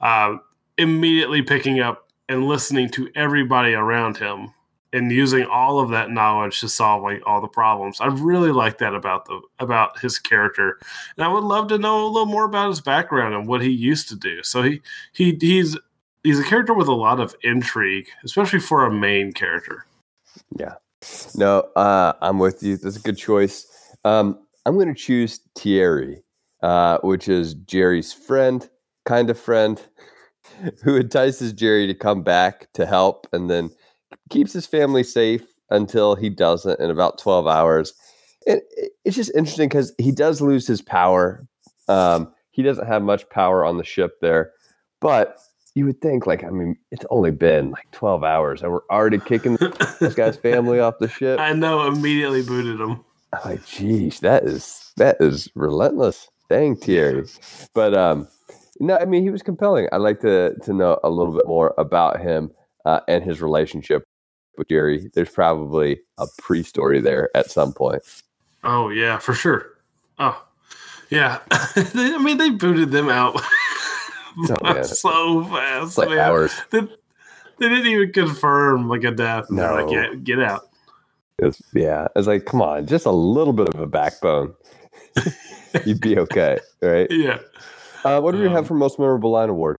uh, 0.00 0.36
immediately 0.78 1.42
picking 1.42 1.80
up 1.80 2.08
and 2.28 2.46
listening 2.46 2.88
to 2.90 3.08
everybody 3.14 3.74
around 3.74 4.16
him 4.16 4.52
and 4.92 5.12
using 5.12 5.44
all 5.44 5.78
of 5.78 5.90
that 5.90 6.10
knowledge 6.10 6.60
to 6.60 6.68
solve 6.68 7.02
like 7.02 7.22
all 7.26 7.40
the 7.40 7.46
problems. 7.46 8.00
I 8.00 8.06
really 8.06 8.50
like 8.50 8.78
that 8.78 8.94
about 8.94 9.26
the 9.26 9.40
about 9.58 9.98
his 10.00 10.18
character, 10.18 10.78
and 11.16 11.24
I 11.24 11.28
would 11.28 11.44
love 11.44 11.68
to 11.68 11.78
know 11.78 12.04
a 12.04 12.08
little 12.08 12.26
more 12.26 12.44
about 12.44 12.70
his 12.70 12.80
background 12.80 13.34
and 13.34 13.46
what 13.46 13.62
he 13.62 13.70
used 13.70 14.08
to 14.08 14.16
do. 14.16 14.42
So 14.42 14.62
he 14.62 14.80
he 15.12 15.36
he's 15.40 15.76
he's 16.24 16.40
a 16.40 16.44
character 16.44 16.74
with 16.74 16.88
a 16.88 16.94
lot 16.94 17.20
of 17.20 17.36
intrigue, 17.42 18.08
especially 18.24 18.60
for 18.60 18.84
a 18.84 18.92
main 18.92 19.32
character. 19.32 19.86
Yeah. 20.58 20.74
No, 21.36 21.60
uh, 21.76 22.14
I'm 22.20 22.38
with 22.38 22.62
you. 22.62 22.76
That's 22.76 22.96
a 22.96 23.00
good 23.00 23.18
choice. 23.18 23.66
Um, 24.04 24.38
I'm 24.64 24.74
going 24.74 24.88
to 24.88 24.94
choose 24.94 25.40
Thierry, 25.56 26.22
uh, 26.62 26.98
which 27.02 27.28
is 27.28 27.54
Jerry's 27.54 28.12
friend, 28.12 28.68
kind 29.04 29.30
of 29.30 29.38
friend, 29.38 29.80
who 30.82 30.96
entices 30.96 31.52
Jerry 31.52 31.86
to 31.86 31.94
come 31.94 32.22
back 32.22 32.72
to 32.74 32.86
help 32.86 33.26
and 33.32 33.48
then 33.50 33.70
keeps 34.30 34.52
his 34.52 34.66
family 34.66 35.02
safe 35.02 35.44
until 35.70 36.14
he 36.14 36.30
doesn't 36.30 36.80
in 36.80 36.90
about 36.90 37.18
12 37.18 37.46
hours. 37.46 37.92
And 38.46 38.60
it's 39.04 39.16
just 39.16 39.34
interesting 39.34 39.68
because 39.68 39.92
he 39.98 40.12
does 40.12 40.40
lose 40.40 40.66
his 40.66 40.80
power. 40.80 41.46
Um, 41.88 42.32
he 42.50 42.62
doesn't 42.62 42.86
have 42.86 43.02
much 43.02 43.28
power 43.28 43.64
on 43.64 43.76
the 43.76 43.84
ship 43.84 44.18
there, 44.20 44.52
but 45.00 45.36
you 45.76 45.84
would 45.84 46.00
think 46.00 46.26
like 46.26 46.42
I 46.42 46.48
mean 46.48 46.76
it's 46.90 47.04
only 47.10 47.30
been 47.30 47.70
like 47.70 47.88
12 47.92 48.24
hours 48.24 48.62
and 48.62 48.72
we're 48.72 48.86
already 48.90 49.18
kicking 49.18 49.56
this 50.00 50.14
guy's 50.14 50.36
family 50.36 50.80
off 50.80 50.94
the 50.98 51.08
ship. 51.08 51.38
I 51.38 51.52
know, 51.52 51.86
immediately 51.86 52.42
booted 52.42 52.80
him. 52.80 53.04
I'm 53.32 53.50
like, 53.50 53.66
geez, 53.66 54.20
that 54.20 54.44
is 54.44 54.92
that 54.96 55.18
is 55.20 55.48
relentless. 55.54 56.28
Dang 56.48 56.76
Thierry. 56.76 57.26
But 57.74 57.94
um 57.94 58.26
no, 58.80 58.96
I 58.96 59.04
mean 59.04 59.22
he 59.22 59.30
was 59.30 59.42
compelling. 59.42 59.86
I'd 59.92 59.98
like 59.98 60.20
to 60.22 60.54
to 60.62 60.72
know 60.72 60.98
a 61.04 61.10
little 61.10 61.34
bit 61.34 61.46
more 61.46 61.74
about 61.76 62.20
him 62.20 62.50
uh, 62.86 63.00
and 63.06 63.22
his 63.22 63.42
relationship 63.42 64.08
with 64.56 64.68
Jerry. 64.68 65.10
There's 65.12 65.30
probably 65.30 66.00
a 66.16 66.26
pre-story 66.38 67.02
there 67.02 67.28
at 67.36 67.50
some 67.50 67.74
point. 67.74 68.02
Oh 68.64 68.88
yeah, 68.88 69.18
for 69.18 69.34
sure. 69.34 69.76
Oh 70.18 70.42
yeah, 71.10 71.40
I 71.50 72.18
mean 72.22 72.38
they 72.38 72.48
booted 72.48 72.92
them 72.92 73.10
out 73.10 73.38
Oh, 74.38 74.82
so 74.82 75.44
fast. 75.44 75.86
It's 75.88 75.98
like 75.98 76.08
man. 76.10 76.18
hours. 76.18 76.52
They, 76.70 76.80
they 76.80 77.68
didn't 77.68 77.86
even 77.86 78.12
confirm 78.12 78.88
like 78.88 79.04
a 79.04 79.10
death. 79.10 79.46
They're 79.48 79.72
like, 79.72 79.86
No. 79.86 79.92
yeah, 79.92 80.14
get 80.22 80.40
out. 80.42 80.68
It's, 81.38 81.62
yeah, 81.74 82.08
it's 82.16 82.26
like, 82.26 82.44
come 82.46 82.62
on, 82.62 82.86
just 82.86 83.04
a 83.06 83.10
little 83.10 83.52
bit 83.52 83.68
of 83.68 83.78
a 83.80 83.86
backbone. 83.86 84.54
You'd 85.84 86.00
be 86.00 86.18
okay, 86.18 86.58
right? 86.80 87.10
Yeah. 87.10 87.38
Uh, 88.04 88.20
what 88.20 88.32
do 88.32 88.38
we 88.40 88.46
Um, 88.46 88.54
have 88.54 88.66
for 88.66 88.74
most 88.74 88.98
memorable 88.98 89.30
line 89.32 89.48
award? 89.50 89.76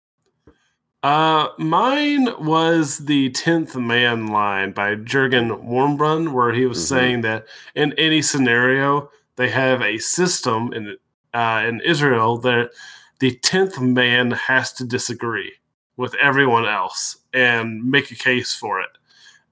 Uh, 1.03 1.47
mine 1.57 2.29
was 2.39 2.99
the 3.05 3.29
tenth 3.29 3.75
man 3.75 4.27
line 4.27 4.71
by 4.71 4.95
Jurgen 4.95 5.49
Warmbrunn, 5.49 6.33
where 6.33 6.51
he 6.51 6.65
was 6.65 6.79
Mhm. 6.79 6.87
saying 6.87 7.21
that 7.21 7.45
in 7.75 7.93
any 7.93 8.21
scenario 8.21 9.09
they 9.35 9.49
have 9.49 9.81
a 9.81 9.97
system 9.99 10.73
in 10.73 10.97
uh, 11.33 11.63
in 11.67 11.81
Israel 11.81 12.37
that 12.39 12.71
the 13.19 13.35
tenth 13.39 13.79
man 13.79 14.31
has 14.31 14.73
to 14.73 14.85
disagree 14.85 15.53
with 15.95 16.13
everyone 16.15 16.65
else 16.65 17.17
and 17.33 17.83
make 17.83 18.11
a 18.11 18.15
case 18.15 18.53
for 18.53 18.79
it. 18.79 18.89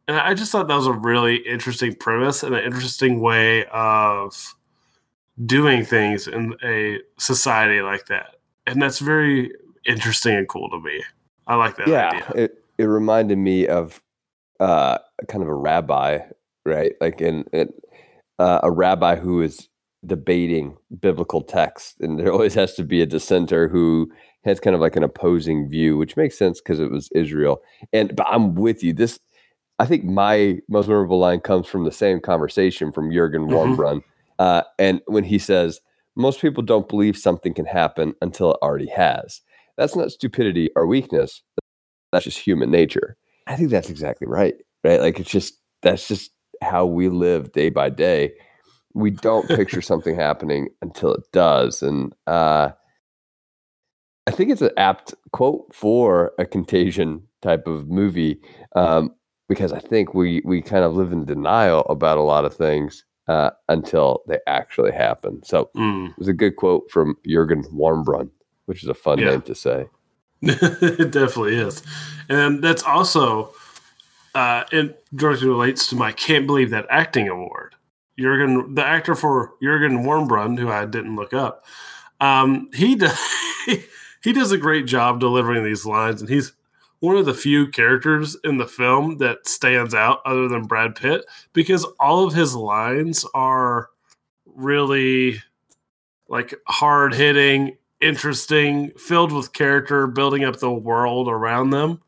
And 0.07 0.17
I 0.17 0.35
just 0.35 0.51
thought 0.51 0.67
that 0.67 0.75
was 0.75 0.85
a 0.85 0.93
really 0.93 1.37
interesting 1.37 1.95
premise 1.95 2.43
and 2.43 2.53
an 2.53 2.63
interesting 2.63 3.19
way 3.21 3.65
of 3.67 4.55
doing 5.43 5.83
things 5.83 6.27
in 6.27 6.53
a 6.63 6.99
society 7.17 7.81
like 7.81 8.05
that. 8.05 8.35
And 8.67 8.81
that's 8.81 8.99
very 8.99 9.51
interesting 9.85 10.35
and 10.35 10.47
cool 10.47 10.69
to 10.69 10.79
me. 10.79 11.03
I 11.47 11.55
like 11.55 11.77
that 11.77 11.87
yeah, 11.87 12.09
idea. 12.09 12.31
it 12.35 12.63
it 12.77 12.85
reminded 12.85 13.37
me 13.37 13.67
of 13.67 14.01
uh, 14.59 14.97
kind 15.27 15.43
of 15.43 15.49
a 15.49 15.55
rabbi, 15.55 16.19
right? 16.65 16.93
Like 16.99 17.21
in, 17.21 17.45
in 17.53 17.71
uh, 18.39 18.59
a 18.63 18.71
rabbi 18.71 19.15
who 19.15 19.41
is 19.41 19.67
debating 20.05 20.77
biblical 20.99 21.41
text, 21.41 21.99
and 22.01 22.19
there 22.19 22.31
always 22.33 22.53
has 22.53 22.73
to 22.75 22.83
be 22.83 23.01
a 23.01 23.05
dissenter 23.05 23.67
who 23.67 24.11
has 24.43 24.59
kind 24.59 24.75
of 24.75 24.81
like 24.81 24.95
an 24.95 25.03
opposing 25.03 25.67
view, 25.69 25.97
which 25.97 26.15
makes 26.17 26.37
sense 26.37 26.61
because 26.61 26.79
it 26.79 26.91
was 26.91 27.09
Israel. 27.15 27.61
And 27.93 28.15
but 28.15 28.27
I'm 28.29 28.55
with 28.55 28.83
you. 28.83 28.93
This, 28.93 29.19
I 29.79 29.85
think, 29.85 30.03
my 30.03 30.59
most 30.69 30.87
memorable 30.87 31.19
line 31.19 31.39
comes 31.39 31.67
from 31.67 31.83
the 31.83 31.91
same 31.91 32.19
conversation 32.19 32.91
from 32.91 33.11
Jurgen 33.11 33.47
Mhm. 33.47 33.51
Warmbrunn, 33.77 34.01
uh, 34.39 34.61
and 34.79 35.01
when 35.07 35.23
he 35.23 35.39
says, 35.39 35.81
"Most 36.15 36.41
people 36.41 36.63
don't 36.63 36.87
believe 36.87 37.17
something 37.17 37.53
can 37.53 37.65
happen 37.65 38.13
until 38.21 38.51
it 38.51 38.57
already 38.61 38.87
has." 38.89 39.41
That's 39.77 39.95
not 39.95 40.11
stupidity 40.11 40.69
or 40.75 40.87
weakness. 40.87 41.41
That's 42.11 42.25
just 42.25 42.39
human 42.39 42.71
nature. 42.71 43.17
I 43.47 43.55
think 43.55 43.69
that's 43.71 43.89
exactly 43.89 44.27
right. 44.27 44.55
Right? 44.83 45.01
Like 45.01 45.19
it's 45.19 45.29
just 45.31 45.59
that's 45.81 46.07
just 46.07 46.31
how 46.61 46.85
we 46.85 47.09
live 47.09 47.51
day 47.51 47.69
by 47.69 47.89
day. 47.89 48.33
We 48.95 49.11
don't 49.11 49.47
picture 49.47 49.81
something 49.91 50.15
happening 50.15 50.69
until 50.81 51.13
it 51.13 51.23
does. 51.31 51.83
And 51.83 52.13
uh 52.25 52.71
I 54.27 54.31
think 54.31 54.49
it's 54.49 54.61
an 54.63 54.71
apt 54.77 55.13
quote 55.31 55.65
for 55.73 56.31
a 56.39 56.45
contagion 56.45 57.21
type 57.43 57.67
of 57.67 57.87
movie. 57.87 58.39
Um, 58.75 59.13
because 59.47 59.71
I 59.71 59.77
think 59.79 60.15
we 60.15 60.41
we 60.45 60.61
kind 60.63 60.83
of 60.83 60.95
live 60.95 61.11
in 61.11 61.25
denial 61.25 61.81
about 61.81 62.17
a 62.17 62.21
lot 62.23 62.45
of 62.45 62.55
things 62.55 63.05
uh, 63.27 63.51
until 63.69 64.21
they 64.27 64.39
actually 64.47 64.91
happen. 64.91 65.43
So 65.43 65.69
Mm. 65.75 66.09
it 66.09 66.17
was 66.17 66.27
a 66.27 66.33
good 66.33 66.55
quote 66.55 66.89
from 66.89 67.15
Jurgen 67.27 67.61
Warmbrunn, 67.71 68.29
which 68.65 68.81
is 68.83 68.89
a 68.89 68.93
fun 68.95 69.19
Yeah. 69.19 69.31
name 69.31 69.41
to 69.43 69.53
say. 69.55 69.85
it 70.41 71.11
definitely 71.11 71.55
is. 71.57 71.83
And 72.29 72.63
that's 72.63 72.81
also 72.83 73.53
uh 74.33 74.63
it 74.71 75.03
directly 75.15 75.47
relates 75.47 75.87
to 75.89 75.95
my 75.95 76.11
can't 76.11 76.47
believe 76.47 76.71
that 76.71 76.87
acting 76.89 77.29
award. 77.29 77.74
Jurgen 78.19 78.75
the 78.75 78.85
actor 78.85 79.15
for 79.15 79.53
Jurgen 79.61 80.03
Warmbrunn, 80.03 80.57
who 80.59 80.69
I 80.69 80.85
didn't 80.85 81.15
look 81.15 81.33
up, 81.33 81.65
um, 82.19 82.69
he 82.73 82.95
does 82.95 83.17
he 84.21 84.33
does 84.33 84.51
a 84.51 84.57
great 84.57 84.85
job 84.85 85.19
delivering 85.19 85.63
these 85.63 85.85
lines 85.85 86.21
and 86.21 86.29
he's 86.29 86.53
one 86.99 87.17
of 87.17 87.25
the 87.25 87.33
few 87.33 87.67
characters 87.67 88.35
in 88.43 88.57
the 88.57 88.67
film 88.67 89.17
that 89.17 89.47
stands 89.47 89.93
out 89.93 90.21
other 90.25 90.47
than 90.47 90.63
Brad 90.63 90.95
Pitt 90.95 91.25
because 91.53 91.85
all 91.99 92.25
of 92.25 92.33
his 92.33 92.55
lines 92.55 93.25
are 93.33 93.89
really 94.45 95.41
like 96.27 96.55
hard 96.67 97.13
hitting, 97.13 97.77
interesting, 98.01 98.91
filled 98.97 99.31
with 99.31 99.53
character, 99.53 100.07
building 100.07 100.43
up 100.43 100.57
the 100.57 100.71
world 100.71 101.27
around 101.27 101.69
them. 101.69 102.01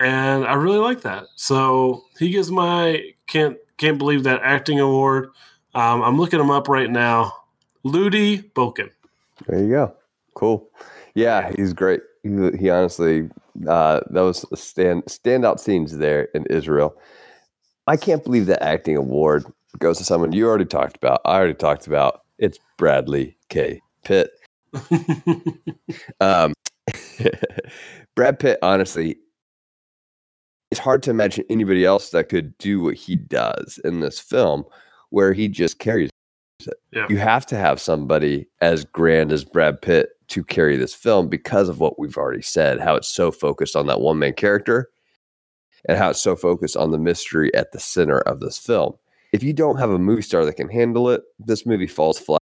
And 0.00 0.44
I 0.44 0.54
really 0.54 0.78
like 0.78 1.02
that. 1.02 1.26
So 1.36 2.04
he 2.18 2.30
gives 2.30 2.50
my 2.50 3.02
can't 3.26 3.56
can't 3.78 3.98
believe 3.98 4.24
that 4.24 4.40
acting 4.42 4.80
award. 4.80 5.30
Um, 5.74 6.02
I'm 6.02 6.18
looking 6.18 6.40
him 6.40 6.50
up 6.50 6.68
right 6.68 6.90
now. 6.90 7.32
Ludi 7.84 8.38
Boeken. 8.42 8.90
There 9.46 9.60
you 9.60 9.70
go. 9.70 9.94
Cool. 10.34 10.68
Yeah, 11.14 11.52
he's 11.56 11.72
great. 11.72 12.00
He, 12.22 12.50
he 12.58 12.70
honestly, 12.70 13.28
uh, 13.66 14.00
that 14.10 14.20
was 14.20 14.44
stand 14.54 15.04
standout 15.04 15.58
scenes 15.60 15.98
there 15.98 16.24
in 16.34 16.44
Israel. 16.46 16.96
I 17.86 17.96
can't 17.96 18.22
believe 18.22 18.46
that 18.46 18.62
acting 18.62 18.96
award 18.96 19.44
goes 19.78 19.98
to 19.98 20.04
someone 20.04 20.32
you 20.32 20.46
already 20.46 20.64
talked 20.64 20.96
about. 20.96 21.20
I 21.24 21.36
already 21.36 21.54
talked 21.54 21.86
about. 21.86 22.22
It's 22.38 22.58
Bradley 22.76 23.36
K. 23.48 23.80
Pitt. 24.04 24.30
um, 26.20 26.52
Brad 28.14 28.38
Pitt, 28.38 28.58
honestly, 28.62 29.18
it's 30.78 30.84
hard 30.84 31.02
to 31.02 31.10
imagine 31.10 31.44
anybody 31.50 31.84
else 31.84 32.10
that 32.10 32.28
could 32.28 32.56
do 32.58 32.80
what 32.80 32.94
he 32.94 33.16
does 33.16 33.80
in 33.82 33.98
this 33.98 34.20
film, 34.20 34.64
where 35.10 35.32
he 35.32 35.48
just 35.48 35.80
carries 35.80 36.08
it. 36.60 36.74
Yeah. 36.92 37.06
You 37.10 37.16
have 37.16 37.44
to 37.46 37.56
have 37.56 37.80
somebody 37.80 38.46
as 38.60 38.84
grand 38.84 39.32
as 39.32 39.44
Brad 39.44 39.82
Pitt 39.82 40.10
to 40.28 40.44
carry 40.44 40.76
this 40.76 40.94
film 40.94 41.28
because 41.28 41.68
of 41.68 41.80
what 41.80 41.98
we've 41.98 42.16
already 42.16 42.42
said, 42.42 42.78
how 42.78 42.94
it's 42.94 43.08
so 43.08 43.32
focused 43.32 43.74
on 43.74 43.88
that 43.88 44.00
one 44.00 44.20
main 44.20 44.34
character 44.34 44.88
and 45.88 45.98
how 45.98 46.10
it's 46.10 46.22
so 46.22 46.36
focused 46.36 46.76
on 46.76 46.92
the 46.92 46.98
mystery 46.98 47.52
at 47.54 47.72
the 47.72 47.80
center 47.80 48.20
of 48.20 48.38
this 48.38 48.56
film. 48.56 48.94
If 49.32 49.42
you 49.42 49.52
don't 49.52 49.78
have 49.78 49.90
a 49.90 49.98
movie 49.98 50.22
star 50.22 50.44
that 50.44 50.54
can 50.54 50.68
handle 50.68 51.10
it, 51.10 51.22
this 51.40 51.66
movie 51.66 51.88
falls 51.88 52.20
flat 52.20 52.40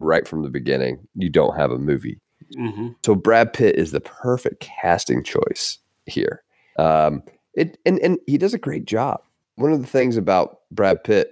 right 0.00 0.28
from 0.28 0.42
the 0.42 0.50
beginning. 0.50 0.98
You 1.14 1.30
don't 1.30 1.56
have 1.56 1.70
a 1.70 1.78
movie. 1.78 2.18
hmm 2.54 2.88
So 3.06 3.14
Brad 3.14 3.54
Pitt 3.54 3.76
is 3.76 3.90
the 3.90 4.02
perfect 4.02 4.60
casting 4.60 5.24
choice 5.24 5.78
here. 6.04 6.42
Um, 6.78 7.22
it 7.56 7.78
and 7.84 7.98
and 8.00 8.18
he 8.26 8.38
does 8.38 8.54
a 8.54 8.58
great 8.58 8.84
job. 8.84 9.20
One 9.56 9.72
of 9.72 9.80
the 9.80 9.86
things 9.86 10.16
about 10.16 10.60
Brad 10.70 11.04
Pitt 11.04 11.30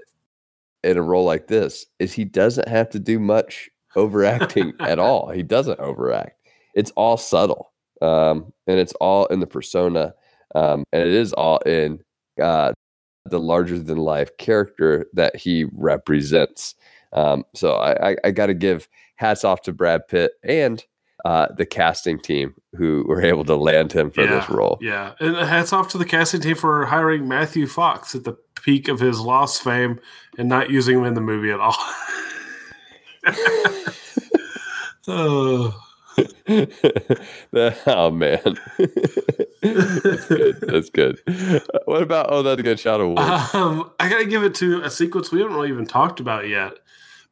in 0.85 0.97
a 0.97 1.03
role 1.03 1.25
like 1.25 1.49
this 1.49 1.87
is 1.99 2.13
he 2.13 2.25
doesn't 2.25 2.69
have 2.69 2.91
to 2.91 2.99
do 2.99 3.19
much 3.19 3.71
overacting 3.97 4.73
at 4.81 4.99
all. 4.99 5.31
He 5.31 5.43
doesn't 5.43 5.81
overact. 5.81 6.39
It's 6.75 6.91
all 6.93 7.17
subtle, 7.17 7.73
um, 8.01 8.53
and 8.67 8.79
it's 8.79 8.95
all 8.95 9.27
in 9.27 9.41
the 9.41 9.47
persona, 9.47 10.15
um, 10.55 10.85
and 10.93 11.03
it 11.03 11.13
is 11.13 11.33
all 11.33 11.59
in 11.59 12.01
uh, 12.41 12.73
the 13.27 13.41
larger 13.41 13.79
than 13.79 13.99
life 13.99 14.37
character 14.39 15.07
that 15.13 15.37
he 15.37 15.67
represents. 15.73 16.75
Um, 17.13 17.45
so 17.55 17.75
I, 17.75 18.11
I, 18.11 18.17
I 18.25 18.31
got 18.31 18.47
to 18.47 18.55
give 18.55 18.89
hats 19.17 19.45
off 19.45 19.63
to 19.63 19.73
Brad 19.73 20.09
Pitt 20.09 20.33
and 20.43 20.85
uh, 21.25 21.47
the 21.57 21.67
casting 21.67 22.19
team 22.19 22.55
who 22.75 23.05
were 23.07 23.23
able 23.23 23.45
to 23.45 23.57
land 23.57 23.93
him 23.93 24.11
for 24.11 24.27
this 24.27 24.49
role. 24.51 24.79
Yeah. 24.81 25.13
And 25.21 25.37
hats 25.37 25.73
off 25.73 25.89
to 25.89 25.99
the 25.99 26.05
casting 26.05 26.41
team 26.41 26.57
for 26.57 26.87
hiring 26.87 27.29
Matthew 27.29 27.67
Fox 27.67 28.15
at 28.15 28.25
the 28.25 28.37
peak 28.55 28.89
of 28.89 29.01
his 29.01 29.21
lost 29.21 29.63
fame 29.63 30.01
and 30.39 30.49
not 30.49 30.71
using 30.71 30.99
him 30.99 31.05
in 31.05 31.15
the 31.15 31.21
movie 31.21 31.51
at 31.51 31.61
all. 31.61 31.77
oh, 35.07 35.81
oh 37.87 38.11
man, 38.11 38.59
that's 39.63 40.27
good. 40.27 40.61
That's 40.61 40.91
good. 40.91 41.21
What 41.85 42.03
about? 42.03 42.27
Oh, 42.31 42.43
that's 42.43 42.61
a 42.61 42.63
good 42.63 42.81
shot 42.81 43.01
award. 43.01 43.19
um, 43.19 43.91
I 44.01 44.09
got 44.09 44.19
to 44.19 44.27
give 44.27 44.43
it 44.43 44.55
to 44.57 44.83
a 44.83 44.91
sequence 44.91 45.31
we 45.31 45.41
haven't 45.41 45.55
really 45.55 45.69
even 45.69 45.87
talked 45.87 46.21
about 46.21 46.49
yet. 46.49 46.75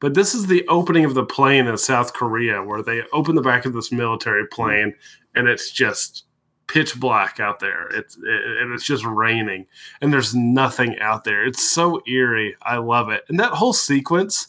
But 0.00 0.14
this 0.14 0.34
is 0.34 0.46
the 0.46 0.66
opening 0.66 1.04
of 1.04 1.14
the 1.14 1.24
plane 1.24 1.66
in 1.66 1.76
South 1.76 2.14
Korea 2.14 2.62
where 2.62 2.82
they 2.82 3.02
open 3.12 3.34
the 3.34 3.42
back 3.42 3.66
of 3.66 3.74
this 3.74 3.92
military 3.92 4.46
plane 4.46 4.94
and 5.34 5.46
it's 5.46 5.70
just 5.70 6.24
pitch 6.66 6.98
black 6.98 7.38
out 7.38 7.60
there. 7.60 7.88
It's 7.88 8.16
it, 8.16 8.62
and 8.62 8.72
it's 8.72 8.84
just 8.84 9.04
raining 9.04 9.66
and 10.00 10.12
there's 10.12 10.34
nothing 10.34 10.98
out 11.00 11.24
there. 11.24 11.44
It's 11.44 11.70
so 11.70 12.00
eerie. 12.06 12.56
I 12.62 12.78
love 12.78 13.10
it. 13.10 13.24
And 13.28 13.38
that 13.40 13.52
whole 13.52 13.74
sequence 13.74 14.48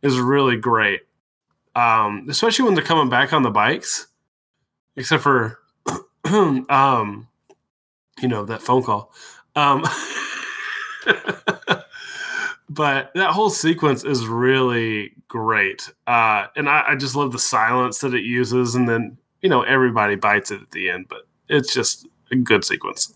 is 0.00 0.18
really 0.18 0.56
great. 0.56 1.02
Um, 1.74 2.26
especially 2.30 2.64
when 2.64 2.74
they're 2.74 2.82
coming 2.82 3.10
back 3.10 3.34
on 3.34 3.42
the 3.42 3.50
bikes. 3.50 4.06
Except 4.96 5.22
for 5.22 5.58
um 6.24 7.28
you 8.22 8.28
know 8.28 8.46
that 8.46 8.62
phone 8.62 8.82
call. 8.82 9.12
Um 9.54 9.84
but 12.76 13.10
that 13.14 13.32
whole 13.32 13.50
sequence 13.50 14.04
is 14.04 14.26
really 14.26 15.12
great. 15.28 15.90
Uh, 16.06 16.46
and 16.54 16.68
I, 16.68 16.84
I 16.88 16.94
just 16.94 17.16
love 17.16 17.32
the 17.32 17.38
silence 17.38 17.98
that 17.98 18.14
it 18.14 18.24
uses. 18.24 18.74
And 18.74 18.88
then, 18.88 19.16
you 19.40 19.48
know, 19.48 19.62
everybody 19.62 20.14
bites 20.14 20.50
it 20.50 20.60
at 20.62 20.70
the 20.70 20.90
end, 20.90 21.06
but 21.08 21.22
it's 21.48 21.74
just 21.74 22.06
a 22.30 22.36
good 22.36 22.64
sequence. 22.64 23.14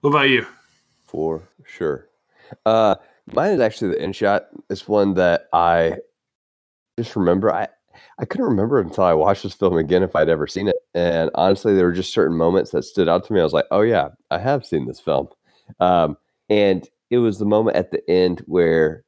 What 0.00 0.10
about 0.10 0.28
you? 0.28 0.46
for 1.16 1.48
sure. 1.64 2.08
Uh, 2.66 2.96
mine 3.32 3.52
is 3.52 3.60
actually 3.60 3.92
the 3.92 4.02
end 4.02 4.14
shot. 4.14 4.48
It's 4.68 4.86
one 4.86 5.14
that 5.14 5.48
I 5.52 5.94
just 6.98 7.16
remember. 7.16 7.52
I 7.52 7.68
I 8.18 8.24
couldn't 8.24 8.46
remember 8.46 8.80
until 8.80 9.04
I 9.04 9.14
watched 9.14 9.42
this 9.42 9.54
film 9.54 9.76
again 9.78 10.02
if 10.02 10.14
I'd 10.14 10.28
ever 10.28 10.46
seen 10.46 10.68
it. 10.68 10.76
And 10.94 11.30
honestly, 11.34 11.74
there 11.74 11.86
were 11.86 11.92
just 11.92 12.12
certain 12.12 12.36
moments 12.36 12.70
that 12.72 12.82
stood 12.82 13.08
out 13.08 13.24
to 13.24 13.32
me. 13.32 13.40
I 13.40 13.44
was 13.44 13.52
like, 13.52 13.66
oh 13.70 13.80
yeah, 13.80 14.08
I 14.30 14.38
have 14.38 14.66
seen 14.66 14.86
this 14.86 15.00
film. 15.00 15.28
Um, 15.80 16.16
and 16.48 16.88
it 17.10 17.18
was 17.18 17.38
the 17.38 17.44
moment 17.46 17.76
at 17.76 17.90
the 17.90 18.08
end 18.10 18.42
where 18.46 19.04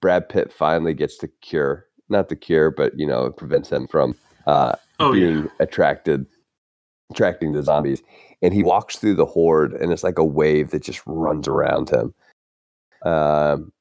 Brad 0.00 0.28
Pitt 0.28 0.52
finally 0.52 0.94
gets 0.94 1.18
the 1.18 1.28
cure. 1.42 1.86
Not 2.08 2.28
the 2.28 2.36
cure, 2.36 2.70
but 2.70 2.92
you 2.98 3.06
know, 3.06 3.24
it 3.26 3.36
prevents 3.36 3.70
him 3.70 3.86
from 3.86 4.14
uh, 4.46 4.74
Oh, 5.00 5.12
being 5.12 5.44
yeah. 5.44 5.48
attracted 5.60 6.26
attracting 7.10 7.52
the 7.52 7.62
zombies 7.62 8.02
and 8.42 8.52
he 8.52 8.62
walks 8.62 8.96
through 8.96 9.14
the 9.14 9.24
horde 9.24 9.72
and 9.74 9.92
it's 9.92 10.04
like 10.04 10.18
a 10.18 10.24
wave 10.24 10.70
that 10.70 10.82
just 10.82 11.00
runs 11.06 11.48
around 11.48 11.88
him 11.88 12.12
um 13.04 13.72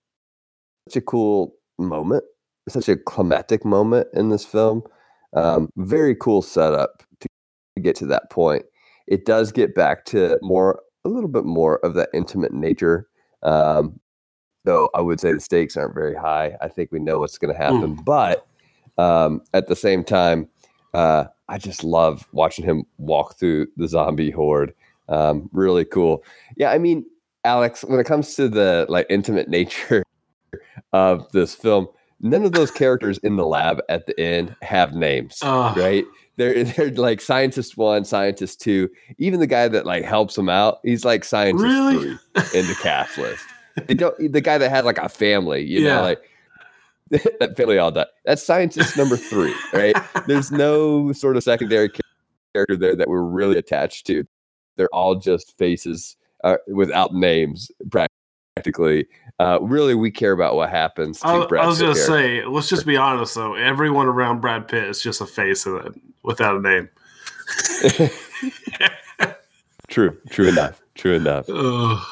such 0.88 0.96
a 0.96 1.02
cool 1.02 1.54
moment 1.78 2.24
such 2.70 2.88
a 2.88 2.96
climactic 2.96 3.66
moment 3.66 4.08
in 4.14 4.30
this 4.30 4.46
film 4.46 4.82
um 5.36 5.70
very 5.76 6.16
cool 6.16 6.42
setup 6.42 7.04
to, 7.20 7.28
to 7.76 7.82
get 7.82 7.96
to 7.98 8.06
that 8.06 8.30
point 8.30 8.64
it 9.08 9.26
does 9.26 9.52
get 9.52 9.76
back 9.76 10.06
to 10.06 10.38
more 10.42 10.80
a 11.04 11.10
little 11.10 11.30
bit 11.30 11.44
more 11.44 11.80
of 11.80 11.96
that 11.96 12.10
intimate 12.14 12.54
nature 12.54 13.08
um 13.44 14.00
though 14.66 14.90
i 14.94 15.02
would 15.02 15.20
say 15.20 15.32
the 15.32 15.40
stakes 15.40 15.78
aren't 15.78 15.94
very 15.94 16.16
high 16.16 16.56
i 16.62 16.68
think 16.68 16.92
we 16.92 17.00
know 17.00 17.20
what's 17.20 17.38
going 17.38 17.54
to 17.54 17.58
happen 17.58 17.96
but 18.06 18.48
um 18.98 19.42
at 19.54 19.68
the 19.68 19.76
same 19.76 20.04
time 20.04 20.48
uh, 20.94 21.26
I 21.48 21.58
just 21.58 21.84
love 21.84 22.28
watching 22.32 22.66
him 22.66 22.84
walk 22.98 23.38
through 23.38 23.68
the 23.78 23.88
zombie 23.88 24.32
horde. 24.32 24.74
Um, 25.10 25.50
really 25.54 25.86
cool. 25.86 26.24
Yeah, 26.58 26.72
I 26.72 26.78
mean, 26.78 27.06
Alex, 27.44 27.84
when 27.84 28.00
it 28.00 28.06
comes 28.06 28.36
to 28.36 28.50
the 28.50 28.86
like 28.90 29.06
intimate 29.10 29.48
nature 29.60 30.04
of 30.94 31.32
this 31.32 31.56
film, 31.56 31.88
none 32.22 32.44
of 32.46 32.52
those 32.52 32.72
characters 32.72 33.18
in 33.20 33.36
the 33.36 33.46
lab 33.46 33.82
at 33.90 34.06
the 34.08 34.20
end 34.20 34.56
have 34.62 34.94
names, 34.96 35.40
right? 35.44 36.06
They're 36.38 36.64
they're 36.66 36.92
like 36.92 37.22
scientist 37.22 37.78
one, 37.78 38.06
scientist 38.06 38.62
two. 38.62 38.90
Even 39.18 39.40
the 39.40 39.48
guy 39.48 39.68
that 39.68 39.86
like 39.86 40.04
helps 40.04 40.38
him 40.38 40.50
out, 40.50 40.80
he's 40.84 41.04
like 41.06 41.24
scientist 41.24 41.64
Really? 41.66 41.98
three 42.00 42.18
in 42.60 42.68
the 42.68 42.78
cast 42.82 43.18
list. 43.18 43.44
They 43.88 43.94
don't. 43.94 44.32
The 44.32 44.42
guy 44.42 44.58
that 44.58 44.70
had 44.70 44.86
like 44.86 44.98
a 44.98 45.10
family, 45.10 45.64
you 45.64 45.82
Yeah. 45.82 45.96
know, 45.98 46.02
like 46.02 46.22
that 47.40 47.56
family 47.56 47.78
all 47.78 47.92
died. 47.92 48.08
That's 48.26 48.44
scientist 48.44 48.98
number 48.98 49.16
three, 49.18 49.54
right? 49.74 49.96
There's 50.28 50.52
no 50.52 51.12
sort 51.14 51.38
of 51.38 51.44
secondary 51.44 51.90
character 52.54 52.76
there 52.76 52.96
that 52.96 53.08
we're 53.08 53.22
really 53.22 53.58
attached 53.58 54.06
to. 54.08 54.26
They're 54.76 54.94
all 54.94 55.16
just 55.16 55.58
faces 55.58 56.18
uh, 56.44 56.58
without 56.68 57.14
names, 57.14 57.72
practically. 58.58 59.08
Uh, 59.40 59.60
really, 59.62 59.94
we 59.94 60.10
care 60.10 60.32
about 60.32 60.56
what 60.56 60.70
happens 60.70 61.20
to 61.20 61.28
I, 61.28 61.34
I 61.36 61.68
was 61.68 61.80
going 61.80 61.94
to 61.94 62.00
say, 62.00 62.44
let's 62.46 62.68
just 62.70 62.86
be 62.86 62.98
honest, 62.98 63.36
though. 63.36 63.54
Everyone 63.54 64.08
around 64.08 64.42
Brad 64.42 64.68
Pitt 64.68 64.86
is 64.86 65.02
just 65.02 65.22
a 65.22 65.26
face 65.26 65.68
without 66.24 66.58
a 66.58 66.62
name. 66.62 66.90
True, 69.88 70.18
true 70.30 70.50
enough, 70.50 70.82
true 70.96 71.16
enough. 71.16 71.50
Ugh. 71.50 72.06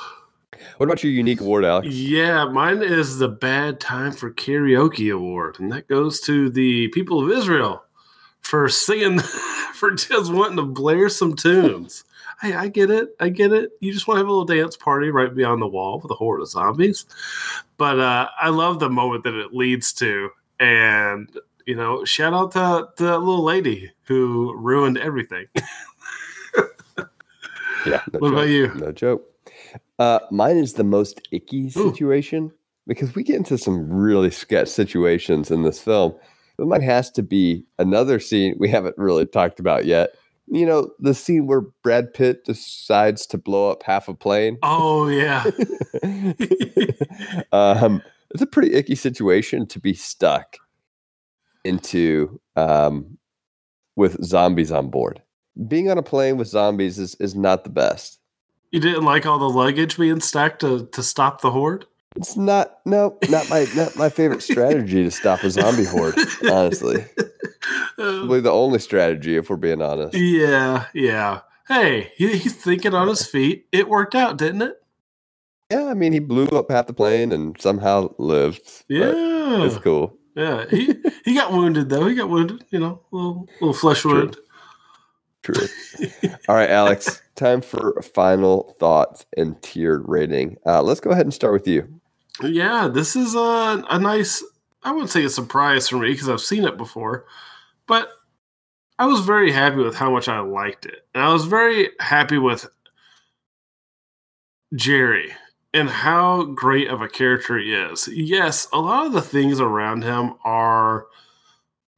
What 0.77 0.87
about 0.87 1.03
your 1.03 1.11
unique 1.11 1.41
award, 1.41 1.65
Alex? 1.65 1.87
Yeah, 1.87 2.45
mine 2.45 2.81
is 2.81 3.17
the 3.17 3.27
Bad 3.27 3.79
Time 3.79 4.11
for 4.11 4.31
Karaoke 4.31 5.13
Award, 5.13 5.59
and 5.59 5.71
that 5.71 5.87
goes 5.87 6.19
to 6.21 6.49
the 6.49 6.87
people 6.89 7.23
of 7.23 7.31
Israel 7.37 7.83
for 8.41 8.67
singing, 8.69 9.19
for 9.73 9.91
just 9.91 10.33
wanting 10.33 10.57
to 10.57 10.63
blare 10.63 11.09
some 11.09 11.35
tunes. 11.35 12.03
Hey, 12.41 12.53
I 12.53 12.67
get 12.67 12.91
it. 12.91 13.09
I 13.19 13.29
get 13.29 13.51
it. 13.53 13.71
You 13.79 13.93
just 13.93 14.07
want 14.07 14.17
to 14.17 14.19
have 14.19 14.27
a 14.27 14.31
little 14.31 14.45
dance 14.45 14.75
party 14.77 15.09
right 15.09 15.33
beyond 15.33 15.61
the 15.61 15.67
wall 15.67 15.99
with 16.01 16.11
a 16.11 16.15
horde 16.15 16.41
of 16.41 16.49
zombies. 16.49 17.05
But 17.77 17.99
uh, 17.99 18.29
I 18.39 18.49
love 18.49 18.79
the 18.79 18.89
moment 18.89 19.23
that 19.23 19.33
it 19.33 19.53
leads 19.53 19.93
to. 19.93 20.29
And, 20.59 21.29
you 21.65 21.75
know, 21.75 22.03
shout 22.05 22.33
out 22.33 22.51
to, 22.53 22.89
to 22.97 23.03
that 23.03 23.19
little 23.19 23.43
lady 23.43 23.91
who 24.03 24.53
ruined 24.57 24.97
everything. 24.97 25.47
Yeah. 27.85 28.01
No 28.13 28.19
What 28.19 28.33
about 28.33 28.47
joke. 28.47 28.49
you? 28.49 28.73
No 28.75 28.91
joke. 28.91 29.31
Uh, 29.99 30.19
mine 30.31 30.57
is 30.57 30.73
the 30.73 30.83
most 30.83 31.21
icky 31.31 31.65
Ooh. 31.65 31.69
situation 31.69 32.51
because 32.87 33.15
we 33.15 33.23
get 33.23 33.35
into 33.35 33.57
some 33.57 33.91
really 33.91 34.31
sketch 34.31 34.67
situations 34.69 35.51
in 35.51 35.63
this 35.63 35.79
film. 35.79 36.15
But 36.57 36.67
mine 36.67 36.81
has 36.81 37.11
to 37.11 37.23
be 37.23 37.63
another 37.77 38.19
scene 38.19 38.55
we 38.57 38.69
haven't 38.69 38.97
really 38.97 39.25
talked 39.25 39.59
about 39.59 39.85
yet. 39.85 40.11
You 40.47 40.65
know, 40.65 40.91
the 40.99 41.13
scene 41.13 41.47
where 41.47 41.61
Brad 41.83 42.13
Pitt 42.13 42.45
decides 42.45 43.25
to 43.27 43.37
blow 43.37 43.71
up 43.71 43.83
half 43.83 44.07
a 44.07 44.13
plane. 44.13 44.57
Oh 44.61 45.07
yeah. 45.07 45.43
um, 47.51 48.01
it's 48.31 48.41
a 48.41 48.47
pretty 48.47 48.73
icky 48.73 48.95
situation 48.95 49.65
to 49.67 49.79
be 49.79 49.93
stuck 49.93 50.57
into 51.63 52.39
um, 52.55 53.17
with 53.95 54.23
zombies 54.23 54.71
on 54.71 54.89
board. 54.89 55.21
Being 55.67 55.89
on 55.89 55.97
a 55.97 56.03
plane 56.03 56.37
with 56.37 56.47
zombies 56.47 56.99
is, 56.99 57.15
is 57.15 57.33
not 57.33 57.63
the 57.63 57.69
best. 57.69 58.19
You 58.71 58.79
didn't 58.79 59.03
like 59.03 59.25
all 59.25 59.39
the 59.39 59.49
luggage 59.49 59.97
being 59.97 60.19
stacked 60.19 60.61
to, 60.61 60.85
to 60.87 61.01
stop 61.01 61.41
the 61.41 61.51
horde? 61.51 61.85
It's 62.15 62.37
not 62.37 62.77
no, 62.85 63.17
not 63.29 63.49
my 63.49 63.67
not 63.75 63.95
my 63.97 64.09
favorite 64.09 64.41
strategy 64.51 65.03
to 65.03 65.11
stop 65.11 65.43
a 65.43 65.49
zombie 65.49 65.83
horde. 65.83 66.15
Honestly, 66.49 67.05
probably 67.95 68.41
the 68.41 68.51
only 68.51 68.79
strategy 68.79 69.35
if 69.37 69.49
we're 69.49 69.55
being 69.55 69.81
honest. 69.81 70.15
yeah, 70.17 70.85
yeah. 70.93 71.41
Hey, 71.67 72.11
he, 72.15 72.37
he's 72.37 72.53
thinking 72.55 72.93
on 72.93 73.07
his 73.07 73.25
feet. 73.25 73.65
It 73.71 73.89
worked 73.89 74.13
out, 74.15 74.37
didn't 74.37 74.61
it? 74.61 74.81
Yeah, 75.71 75.85
I 75.85 75.95
mean 75.95 76.13
he 76.13 76.19
blew 76.19 76.45
up 76.47 76.69
half 76.69 76.85
the 76.87 76.93
plane 76.93 77.31
and 77.31 77.59
somehow 77.59 78.13
lived. 78.19 78.83
Yeah. 78.87 79.11
it's 79.65 79.77
cool. 79.79 80.15
Yeah. 80.35 80.65
He 80.69 80.93
he 81.23 81.33
got 81.33 81.51
wounded 81.51 81.89
though. 81.89 82.07
He 82.07 82.15
got 82.15 82.29
wounded, 82.29 82.63
you 82.69 82.79
know, 82.79 83.01
little 83.11 83.47
little 83.59 83.73
flesh 83.73 84.01
True. 84.01 84.13
wound. 84.13 84.37
True. 85.41 85.67
All 86.47 86.55
right, 86.55 86.69
Alex. 86.69 87.21
Time 87.35 87.61
for 87.61 88.01
final 88.01 88.75
thoughts 88.79 89.25
and 89.37 89.59
tiered 89.61 90.07
rating. 90.07 90.57
Uh, 90.65 90.81
let's 90.81 90.99
go 90.99 91.09
ahead 91.11 91.25
and 91.25 91.33
start 91.33 91.53
with 91.53 91.67
you. 91.67 91.87
Yeah, 92.43 92.87
this 92.87 93.15
is 93.15 93.33
a 93.33 93.83
a 93.89 93.97
nice. 93.99 94.43
I 94.85 94.91
wouldn't 94.91 95.09
say 95.09 95.25
a 95.25 95.29
surprise 95.29 95.89
for 95.89 95.97
me 95.97 96.11
because 96.11 96.29
I've 96.29 96.39
seen 96.39 96.63
it 96.63 96.77
before, 96.77 97.25
but 97.87 98.09
I 98.99 99.07
was 99.07 99.21
very 99.21 99.51
happy 99.51 99.77
with 99.77 99.95
how 99.95 100.11
much 100.11 100.29
I 100.29 100.39
liked 100.39 100.85
it, 100.85 101.07
and 101.13 101.23
I 101.23 101.33
was 101.33 101.45
very 101.45 101.89
happy 101.99 102.37
with 102.37 102.67
Jerry 104.75 105.33
and 105.73 105.89
how 105.89 106.43
great 106.43 106.87
of 106.87 107.01
a 107.01 107.09
character 107.09 107.57
he 107.57 107.73
is. 107.73 108.07
Yes, 108.07 108.67
a 108.71 108.79
lot 108.79 109.07
of 109.07 109.11
the 109.11 109.21
things 109.21 109.59
around 109.59 110.03
him 110.03 110.35
are 110.45 111.07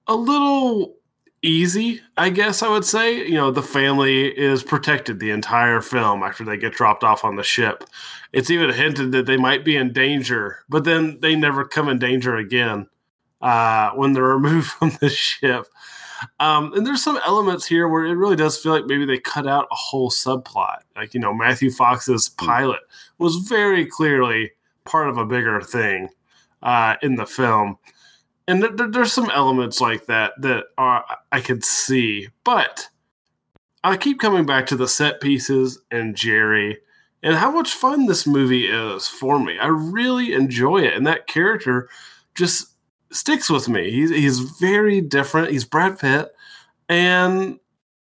a 0.07 0.15
little 0.15 0.96
easy, 1.41 2.01
I 2.17 2.29
guess 2.29 2.63
I 2.63 2.69
would 2.69 2.85
say. 2.85 3.25
You 3.25 3.35
know, 3.35 3.51
the 3.51 3.63
family 3.63 4.27
is 4.27 4.63
protected 4.63 5.19
the 5.19 5.31
entire 5.31 5.81
film 5.81 6.23
after 6.23 6.43
they 6.43 6.57
get 6.57 6.73
dropped 6.73 7.03
off 7.03 7.23
on 7.23 7.35
the 7.35 7.43
ship. 7.43 7.83
It's 8.33 8.51
even 8.51 8.71
hinted 8.71 9.11
that 9.13 9.25
they 9.25 9.37
might 9.37 9.63
be 9.63 9.77
in 9.77 9.93
danger, 9.93 10.59
but 10.69 10.83
then 10.83 11.19
they 11.21 11.35
never 11.35 11.65
come 11.65 11.89
in 11.89 11.99
danger 11.99 12.35
again 12.35 12.87
uh, 13.41 13.91
when 13.91 14.13
they're 14.13 14.23
removed 14.37 14.67
from 14.67 14.91
the 15.01 15.09
ship. 15.09 15.65
Um, 16.39 16.73
and 16.73 16.85
there's 16.85 17.03
some 17.03 17.19
elements 17.25 17.65
here 17.65 17.87
where 17.87 18.05
it 18.05 18.15
really 18.15 18.35
does 18.35 18.57
feel 18.57 18.71
like 18.71 18.85
maybe 18.85 19.05
they 19.05 19.19
cut 19.19 19.47
out 19.47 19.67
a 19.71 19.75
whole 19.75 20.09
subplot. 20.09 20.79
Like, 20.95 21.13
you 21.13 21.19
know, 21.19 21.33
Matthew 21.33 21.69
Fox's 21.69 22.29
pilot 22.29 22.79
was 23.19 23.35
very 23.47 23.85
clearly 23.85 24.51
part 24.85 25.09
of 25.09 25.17
a 25.17 25.25
bigger 25.25 25.61
thing 25.61 26.09
uh, 26.63 26.95
in 27.03 27.15
the 27.15 27.25
film. 27.25 27.77
And 28.47 28.63
there- 28.63 28.87
there's 28.87 29.13
some 29.13 29.29
elements 29.31 29.81
like 29.81 30.05
that 30.05 30.33
that 30.41 30.65
are, 30.77 31.05
I 31.31 31.41
could 31.41 31.65
see. 31.65 32.29
But 32.43 32.89
I 33.83 33.97
keep 33.97 34.19
coming 34.19 34.45
back 34.45 34.67
to 34.67 34.75
the 34.75 34.87
set 34.87 35.19
pieces 35.21 35.79
and 35.91 36.15
Jerry 36.15 36.79
and 37.23 37.35
how 37.35 37.51
much 37.51 37.73
fun 37.73 38.05
this 38.05 38.25
movie 38.25 38.67
is 38.67 39.07
for 39.07 39.39
me. 39.39 39.57
I 39.59 39.67
really 39.67 40.33
enjoy 40.33 40.83
it. 40.83 40.93
And 40.93 41.05
that 41.07 41.27
character 41.27 41.89
just 42.35 42.67
sticks 43.11 43.49
with 43.49 43.67
me. 43.67 43.91
He's 43.91 44.09
he's 44.11 44.39
very 44.39 45.01
different. 45.01 45.51
He's 45.51 45.65
Brad 45.65 45.99
Pitt, 45.99 46.29
and 46.89 47.59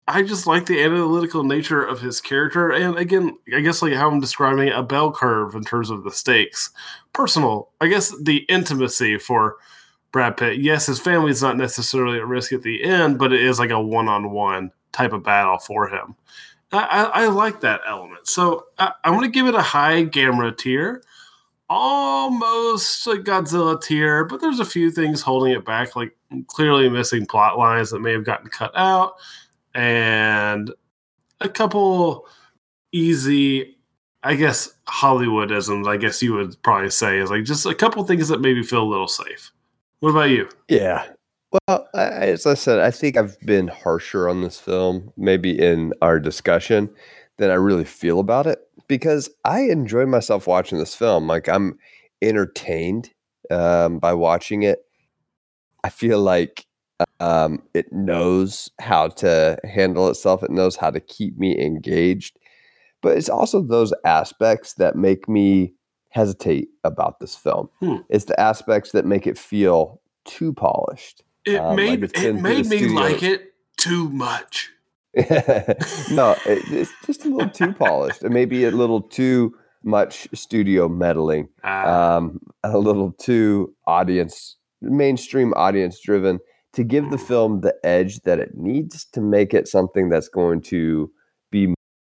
I 0.09 0.23
just 0.23 0.47
like 0.47 0.67
the 0.67 0.83
analytical 0.83 1.45
nature 1.45 1.83
of 1.83 2.01
his 2.01 2.21
character. 2.21 2.71
And 2.71 2.97
again, 2.99 3.37
I 3.55 3.61
guess 3.61 3.83
like 3.83 3.95
how 3.95 4.11
I'm 4.11 4.21
describing 4.21 4.69
a 4.69 4.83
bell 4.83 5.11
curve 5.13 5.55
in 5.55 5.65
terms 5.65 5.91
of 5.91 6.05
the 6.05 6.11
stakes, 6.11 6.71
personal. 7.13 7.71
I 7.81 7.87
guess 7.89 8.15
the 8.23 8.39
intimacy 8.49 9.19
for 9.19 9.57
Brad 10.17 10.39
Pitt. 10.39 10.61
Yes, 10.61 10.87
his 10.87 10.99
family's 10.99 11.43
not 11.43 11.59
necessarily 11.59 12.17
at 12.17 12.27
risk 12.27 12.55
at 12.55 12.63
the 12.63 12.83
end, 12.83 13.19
but 13.19 13.35
it 13.35 13.43
is 13.43 13.59
like 13.59 13.69
a 13.69 13.79
one-on-one 13.79 14.73
type 14.93 15.13
of 15.13 15.23
battle 15.23 15.59
for 15.59 15.89
him. 15.89 16.17
I, 16.73 17.11
I, 17.13 17.27
like 17.27 17.61
that 17.61 17.83
element. 17.87 18.27
So 18.27 18.65
I, 18.79 18.93
I'm 19.05 19.13
going 19.13 19.31
to 19.31 19.31
give 19.31 19.47
it 19.47 19.55
a 19.55 19.61
high 19.61 20.05
Gamera 20.05 20.57
tier 20.57 21.03
almost 21.69 23.07
a 23.07 23.11
Godzilla 23.11 23.79
tier, 23.79 24.25
but 24.25 24.41
there's 24.41 24.59
a 24.59 24.65
few 24.65 24.91
things 24.91 25.21
holding 25.21 25.53
it 25.53 25.67
back, 25.67 25.97
like 25.97 26.17
clearly 26.47 26.89
missing 26.89 27.27
plot 27.27 27.59
lines 27.59 27.91
that 27.91 28.01
may 28.01 28.13
have 28.13 28.25
gotten 28.25 28.49
cut 28.49 28.73
out, 28.75 29.17
and 29.75 30.73
a 31.43 31.49
couple 31.51 32.27
easy, 32.93 33.77
I 34.23 34.37
guess, 34.37 34.73
Hollywoodisms. 34.89 35.87
I 35.87 35.99
guess 35.99 36.23
you 36.23 36.33
would 36.33 36.57
probably 36.63 36.89
say 36.89 37.19
is 37.19 37.31
like 37.31 37.45
just 37.45 37.67
a 37.67 37.75
couple 37.75 38.03
things 38.05 38.29
that 38.29 38.41
maybe 38.41 38.63
feel 38.63 38.83
a 38.83 38.89
little 38.89 39.09
safe. 39.09 39.53
What 40.07 40.13
about 40.13 40.31
you? 40.31 40.49
Yeah. 40.69 41.05
Well, 41.51 41.89
I, 41.93 42.05
as 42.05 42.47
I 42.47 42.55
said, 42.55 42.79
I 42.79 42.93
think 42.93 43.17
I've 43.17 43.37
been 43.41 43.67
harsher 43.67 44.29
on 44.29 44.41
this 44.41 44.57
film, 44.57 45.13
maybe 45.17 45.61
in 45.61 45.93
our 46.01 46.21
discussion, 46.21 46.89
than 47.39 47.51
I 47.51 47.55
really 47.55 47.85
feel 47.85 48.21
about 48.21 48.47
it 48.47 48.61
because 48.87 49.29
I 49.45 49.63
enjoy 49.63 50.07
myself 50.07 50.47
watching 50.47 50.79
this 50.79 50.95
film. 50.95 51.27
Like 51.27 51.49
I'm 51.49 51.77
entertained 52.23 53.11
um, 53.51 53.99
by 53.99 54.15
watching 54.15 54.63
it. 54.63 54.79
I 55.83 55.89
feel 55.89 56.21
like 56.21 56.65
um, 57.19 57.65
it 57.75 57.93
knows 57.93 58.71
how 58.79 59.09
to 59.09 59.59
handle 59.65 60.09
itself. 60.09 60.45
It 60.45 60.53
knows 60.53 60.77
how 60.77 60.93
to 60.93 61.01
keep 61.01 61.37
me 61.37 61.61
engaged. 61.61 62.39
But 63.03 63.19
it's 63.19 63.29
also 63.29 63.61
those 63.61 63.93
aspects 64.05 64.75
that 64.75 64.95
make 64.95 65.29
me 65.29 65.75
hesitate 66.17 66.69
about 66.83 67.21
this 67.21 67.37
film. 67.37 67.69
Hmm. 67.81 67.97
It's 68.09 68.25
the 68.25 68.39
aspects 68.41 68.93
that 68.93 69.05
make 69.05 69.27
it 69.27 69.37
feel 69.39 70.01
too 70.25 70.53
polished. 70.55 71.23
It 71.45 71.61
Um, 71.61 71.77
made 71.77 72.03
it's 72.05 72.21
it 72.23 72.35
made 72.35 72.67
me 72.67 72.89
like 72.89 73.23
it 73.23 73.53
too 73.77 74.09
much. 74.09 74.71
no, 75.17 76.35
it, 76.47 76.63
it's 76.73 76.93
just 77.07 77.25
a 77.25 77.29
little 77.29 77.49
too 77.51 77.73
polished, 77.73 78.23
and 78.23 78.35
maybe 78.35 78.65
a 78.65 78.71
little 78.71 79.01
too 79.01 79.55
much 79.83 80.27
studio 80.35 80.89
meddling, 80.89 81.49
Ah, 81.63 82.17
um, 82.17 82.41
a 82.65 82.79
little 82.79 83.13
too 83.13 83.73
audience, 83.87 84.57
mainstream 84.83 85.53
audience 85.55 86.01
driven 86.01 86.39
to 86.73 86.83
give 86.85 87.11
the 87.11 87.19
film 87.19 87.61
the 87.61 87.75
edge 87.85 88.21
that 88.23 88.39
it 88.39 88.51
needs 88.57 89.05
to 89.13 89.21
make 89.21 89.55
it 89.55 89.69
something 89.69 90.09
that's 90.11 90.29
going 90.29 90.61
to 90.61 91.11
be 91.51 91.73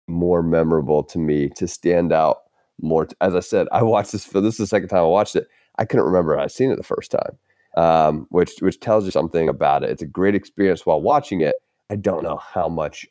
more 0.09 0.43
memorable 0.43 1.03
to 1.05 1.19
me, 1.19 1.49
to 1.57 1.67
stand 1.69 2.13
out 2.13 2.39
more. 2.83 3.09
As 3.21 3.35
I 3.35 3.41
said, 3.41 3.67
I 3.73 3.83
watched 3.83 4.13
this 4.13 4.25
film. 4.25 4.45
This 4.45 4.55
is 4.55 4.59
the 4.59 4.67
second 4.67 4.89
time 4.89 5.01
I 5.01 5.07
watched 5.07 5.37
it. 5.37 5.49
I 5.79 5.85
couldn't 5.85 6.07
remember 6.07 6.39
I'd 6.39 6.51
seen 6.51 6.71
it 6.71 6.77
the 6.77 6.83
first 6.83 7.11
time, 7.11 7.39
um, 7.77 8.27
which 8.31 8.53
which 8.61 8.81
tells 8.81 9.05
you 9.05 9.11
something 9.11 9.49
about 9.49 9.83
it. 9.85 9.91
It's 9.91 10.03
a 10.03 10.07
great 10.07 10.35
experience 10.35 10.85
while 10.85 11.01
watching 11.01 11.41
it. 11.41 11.55
I 11.91 11.97
don't 11.97 12.23
know 12.23 12.37
how 12.37 12.69
much 12.69 13.07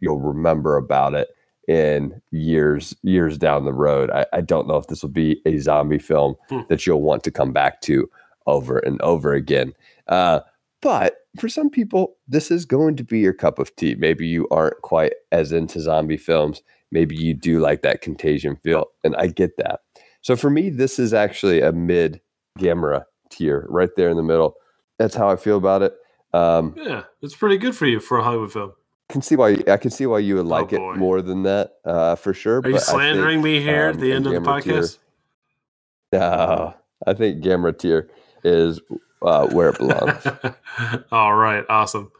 you'll 0.00 0.20
remember 0.20 0.76
about 0.76 1.14
it 1.14 1.28
in 1.68 2.20
years 2.32 2.94
years 3.02 3.38
down 3.38 3.64
the 3.64 3.72
road. 3.72 4.10
I, 4.10 4.26
I 4.32 4.40
don't 4.40 4.66
know 4.66 4.76
if 4.76 4.88
this 4.88 5.02
will 5.02 5.10
be 5.10 5.40
a 5.46 5.58
zombie 5.58 5.98
film 5.98 6.34
Hmm. 6.48 6.60
that 6.68 6.86
you'll 6.86 7.02
want 7.02 7.22
to 7.24 7.30
come 7.30 7.52
back 7.52 7.80
to 7.82 8.08
over 8.46 8.78
and 8.78 9.00
over 9.02 9.32
again. 9.32 9.72
Uh, 10.08 10.40
but 10.80 11.18
for 11.38 11.48
some 11.48 11.70
people, 11.70 12.16
this 12.26 12.50
is 12.50 12.64
going 12.66 12.96
to 12.96 13.04
be 13.04 13.20
your 13.20 13.32
cup 13.32 13.60
of 13.60 13.74
tea. 13.76 13.94
Maybe 13.94 14.26
you 14.26 14.48
aren't 14.50 14.82
quite 14.82 15.12
as 15.30 15.52
into 15.52 15.80
zombie 15.80 16.16
films. 16.16 16.60
Maybe 16.92 17.16
you 17.16 17.34
do 17.34 17.58
like 17.58 17.82
that 17.82 18.00
contagion 18.02 18.54
feel, 18.54 18.86
and 19.02 19.16
I 19.16 19.26
get 19.26 19.56
that. 19.56 19.80
So 20.20 20.36
for 20.36 20.50
me, 20.50 20.70
this 20.70 20.98
is 21.00 21.12
actually 21.12 21.60
a 21.60 21.72
mid 21.72 22.20
Gamera 22.58 23.04
tier, 23.30 23.66
right 23.68 23.90
there 23.96 24.08
in 24.10 24.16
the 24.16 24.22
middle. 24.22 24.54
That's 24.98 25.14
how 25.16 25.28
I 25.28 25.34
feel 25.36 25.56
about 25.56 25.82
it. 25.82 25.94
Um, 26.32 26.74
yeah, 26.76 27.02
it's 27.22 27.34
pretty 27.34 27.56
good 27.58 27.74
for 27.74 27.86
you 27.86 27.98
for 27.98 28.18
a 28.18 28.22
Hollywood 28.22 28.52
film. 28.52 28.72
can 29.08 29.20
see 29.22 29.36
why 29.36 29.56
I 29.66 29.76
can 29.78 29.90
see 29.90 30.06
why 30.06 30.18
you 30.20 30.36
would 30.36 30.46
like 30.46 30.72
it 30.72 30.78
Oh, 30.80 30.92
boy. 30.92 30.98
more 30.98 31.22
than 31.22 31.42
that, 31.42 31.72
uh, 31.84 32.14
for 32.14 32.32
sure. 32.34 32.60
Are 32.60 32.68
you 32.68 32.76
I 32.76 32.78
think- 32.78 32.84
slandering 32.90 33.42
me 33.42 33.60
here 33.60 33.88
um, 33.88 33.94
at 33.94 34.00
the 34.00 34.12
end 34.12 34.26
of 34.26 34.32
the 34.34 34.38
tier- 34.60 34.74
podcast? 34.74 34.98
No, 36.12 36.74
I 37.06 37.14
think 37.14 37.42
Gamera 37.42 37.76
tier 37.78 38.10
is 38.44 38.80
uh, 39.22 39.46
where 39.48 39.70
it 39.70 39.78
belongs. 39.78 40.26
All 41.12 41.34
right, 41.34 41.64
awesome. 41.68 42.12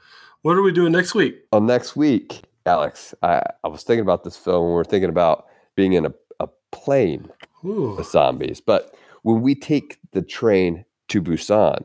What 0.42 0.56
are 0.56 0.62
we 0.62 0.72
doing 0.72 0.92
next 0.92 1.14
week? 1.14 1.36
well, 1.52 1.60
next 1.60 1.94
week, 1.94 2.42
Alex, 2.66 3.14
I, 3.22 3.42
I 3.64 3.68
was 3.68 3.82
thinking 3.82 4.02
about 4.02 4.24
this 4.24 4.36
film 4.36 4.66
when 4.66 4.74
we 4.74 4.80
are 4.80 4.84
thinking 4.84 5.10
about 5.10 5.46
being 5.74 5.94
in 5.94 6.06
a, 6.06 6.12
a 6.40 6.48
plane 6.70 7.28
Ooh. 7.64 7.94
with 7.96 8.06
zombies. 8.06 8.60
But 8.60 8.94
when 9.22 9.42
we 9.42 9.54
take 9.54 9.98
the 10.12 10.22
train 10.22 10.84
to 11.08 11.22
Busan, 11.22 11.84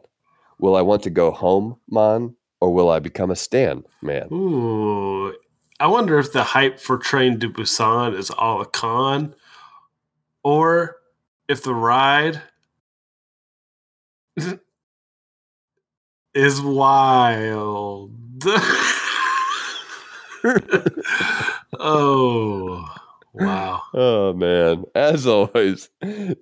will 0.60 0.76
I 0.76 0.82
want 0.82 1.04
to 1.04 1.10
go 1.10 1.32
home, 1.32 1.78
man, 1.90 2.36
or 2.60 2.74
will 2.74 2.90
I 2.90 3.00
become 3.00 3.32
a 3.32 3.36
Stan 3.36 3.84
man? 4.02 4.28
Ooh. 4.32 5.36
I 5.80 5.88
wonder 5.88 6.18
if 6.18 6.34
the 6.34 6.44
hype 6.44 6.80
for 6.80 6.98
Train 6.98 7.40
to 7.40 7.50
Busan 7.50 8.18
is 8.18 8.32
all 8.32 8.62
a 8.62 8.66
con, 8.66 9.36
or 10.44 10.98
if 11.48 11.62
the 11.62 11.76
ride 11.76 12.42
is 16.34 16.62
wild. 16.62 18.44
oh, 21.80 22.96
wow. 23.34 23.82
Oh 23.94 24.34
man. 24.34 24.84
As 24.96 25.28
always, 25.28 25.90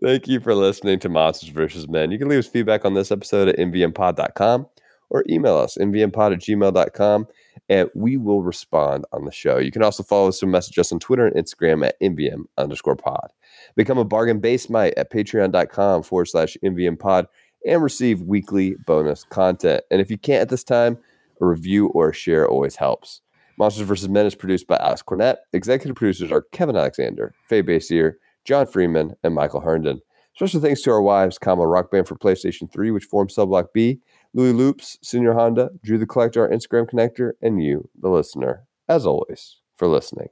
thank 0.03 0.27
you 0.27 0.39
for 0.39 0.55
listening 0.55 0.99
to 0.99 1.09
Monsters 1.09 1.49
vs. 1.49 1.87
Men. 1.87 2.11
You 2.11 2.19
can 2.19 2.27
leave 2.27 2.39
us 2.39 2.47
feedback 2.47 2.85
on 2.85 2.93
this 2.93 3.11
episode 3.11 3.47
at 3.47 3.57
mvmpod.com 3.57 4.67
or 5.09 5.23
email 5.29 5.57
us 5.57 5.77
mvmpod 5.79 6.33
at 6.33 6.39
gmail.com 6.39 7.27
and 7.69 7.89
we 7.95 8.17
will 8.17 8.43
respond 8.43 9.05
on 9.11 9.25
the 9.25 9.31
show. 9.31 9.57
You 9.57 9.71
can 9.71 9.83
also 9.83 10.03
follow 10.03 10.27
us 10.27 10.41
and 10.41 10.51
message 10.51 10.77
us 10.77 10.91
on 10.91 10.99
Twitter 10.99 11.25
and 11.25 11.35
Instagram 11.35 11.85
at 11.85 11.99
mvm 12.01 12.45
underscore 12.57 12.95
pod. 12.95 13.31
Become 13.75 13.97
a 13.97 14.05
bargain 14.05 14.39
base 14.39 14.69
mite 14.69 14.93
at 14.97 15.11
patreon.com 15.11 16.03
forward 16.03 16.25
slash 16.25 16.57
mvm 16.63 16.99
pod 16.99 17.27
and 17.65 17.81
receive 17.81 18.21
weekly 18.21 18.75
bonus 18.85 19.23
content. 19.23 19.83
And 19.89 19.99
if 19.99 20.11
you 20.11 20.17
can't 20.17 20.41
at 20.41 20.49
this 20.49 20.63
time, 20.63 20.97
a 21.41 21.45
review 21.45 21.87
or 21.87 22.09
a 22.09 22.13
share 22.13 22.47
always 22.47 22.75
helps. 22.75 23.21
Monsters 23.57 23.87
vs. 23.87 24.09
Men 24.09 24.25
is 24.25 24.35
produced 24.35 24.67
by 24.67 24.77
Alex 24.77 25.01
Cornett. 25.01 25.37
Executive 25.53 25.95
producers 25.95 26.31
are 26.31 26.43
Kevin 26.51 26.75
Alexander, 26.75 27.33
Faye 27.47 27.61
Basier, 27.61 28.17
John 28.43 28.67
Freeman, 28.67 29.15
and 29.23 29.33
Michael 29.33 29.61
Herndon. 29.61 30.01
Special 30.35 30.59
thanks 30.59 30.81
to 30.81 30.91
our 30.91 31.01
wives, 31.01 31.37
Kama 31.37 31.65
Rock 31.65 31.91
Band 31.91 32.07
for 32.07 32.15
PlayStation 32.15 32.69
3, 32.71 32.91
which 32.91 33.05
forms 33.05 33.33
Cell 33.35 33.45
Block 33.45 33.67
B, 33.73 33.99
Louis 34.33 34.51
Loops, 34.51 34.97
Senior 35.01 35.33
Honda, 35.33 35.69
Drew 35.81 35.97
the 35.97 36.05
Collector, 36.05 36.41
our 36.43 36.49
Instagram 36.49 36.89
connector, 36.89 37.31
and 37.41 37.63
you, 37.63 37.89
the 38.01 38.09
listener, 38.09 38.65
as 38.89 39.05
always, 39.05 39.57
for 39.77 39.87
listening. 39.87 40.27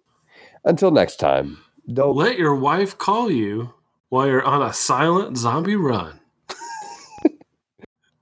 Until 0.66 0.92
next 0.92 1.18
time, 1.18 1.60
don't 1.92 2.16
Let 2.16 2.38
your 2.38 2.56
wife 2.56 2.98
call 2.98 3.30
you 3.30 3.74
while 4.10 4.28
you're 4.28 4.44
on 4.44 4.62
a 4.62 4.74
silent 4.74 5.38
zombie 5.38 5.76
run. 5.76 6.20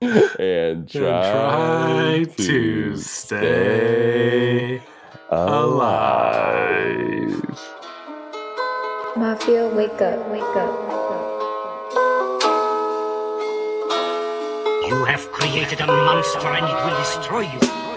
and 0.00 0.88
try, 0.88 2.14
and 2.14 2.26
try 2.26 2.44
to 2.44 2.96
stay 2.96 4.82
alive. 5.32 6.92
Mafia, 9.16 9.66
wake 9.68 10.00
up, 10.02 10.28
wake 10.30 10.42
up. 10.42 10.72
You 14.86 15.04
have 15.06 15.32
created 15.32 15.80
a 15.80 15.86
monster 15.86 16.48
and 16.48 16.66
it 16.66 16.74
will 16.84 16.98
destroy 16.98 17.40
you. 17.40 17.91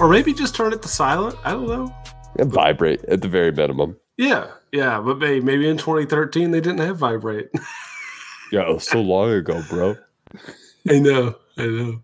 Or 0.00 0.08
maybe 0.08 0.32
just 0.32 0.54
turn 0.54 0.72
it 0.72 0.80
to 0.82 0.88
silent. 0.88 1.36
I 1.44 1.52
don't 1.52 1.68
know. 1.68 1.94
and 2.38 2.50
vibrate 2.50 3.04
at 3.04 3.20
the 3.22 3.28
very 3.28 3.52
minimum. 3.52 3.96
Yeah, 4.16 4.48
yeah, 4.72 5.00
but 5.00 5.18
maybe, 5.18 5.40
maybe 5.44 5.68
in 5.68 5.76
2013 5.76 6.50
they 6.50 6.60
didn't 6.60 6.78
have 6.80 6.98
vibrate. 6.98 7.48
Yeah, 8.52 8.68
it 8.68 8.74
was 8.74 8.82
so 8.88 9.00
long 9.00 9.30
ago, 9.30 9.62
bro. 9.70 9.94
I 10.88 10.98
know, 10.98 11.36
I 11.56 11.66
know. 11.66 12.02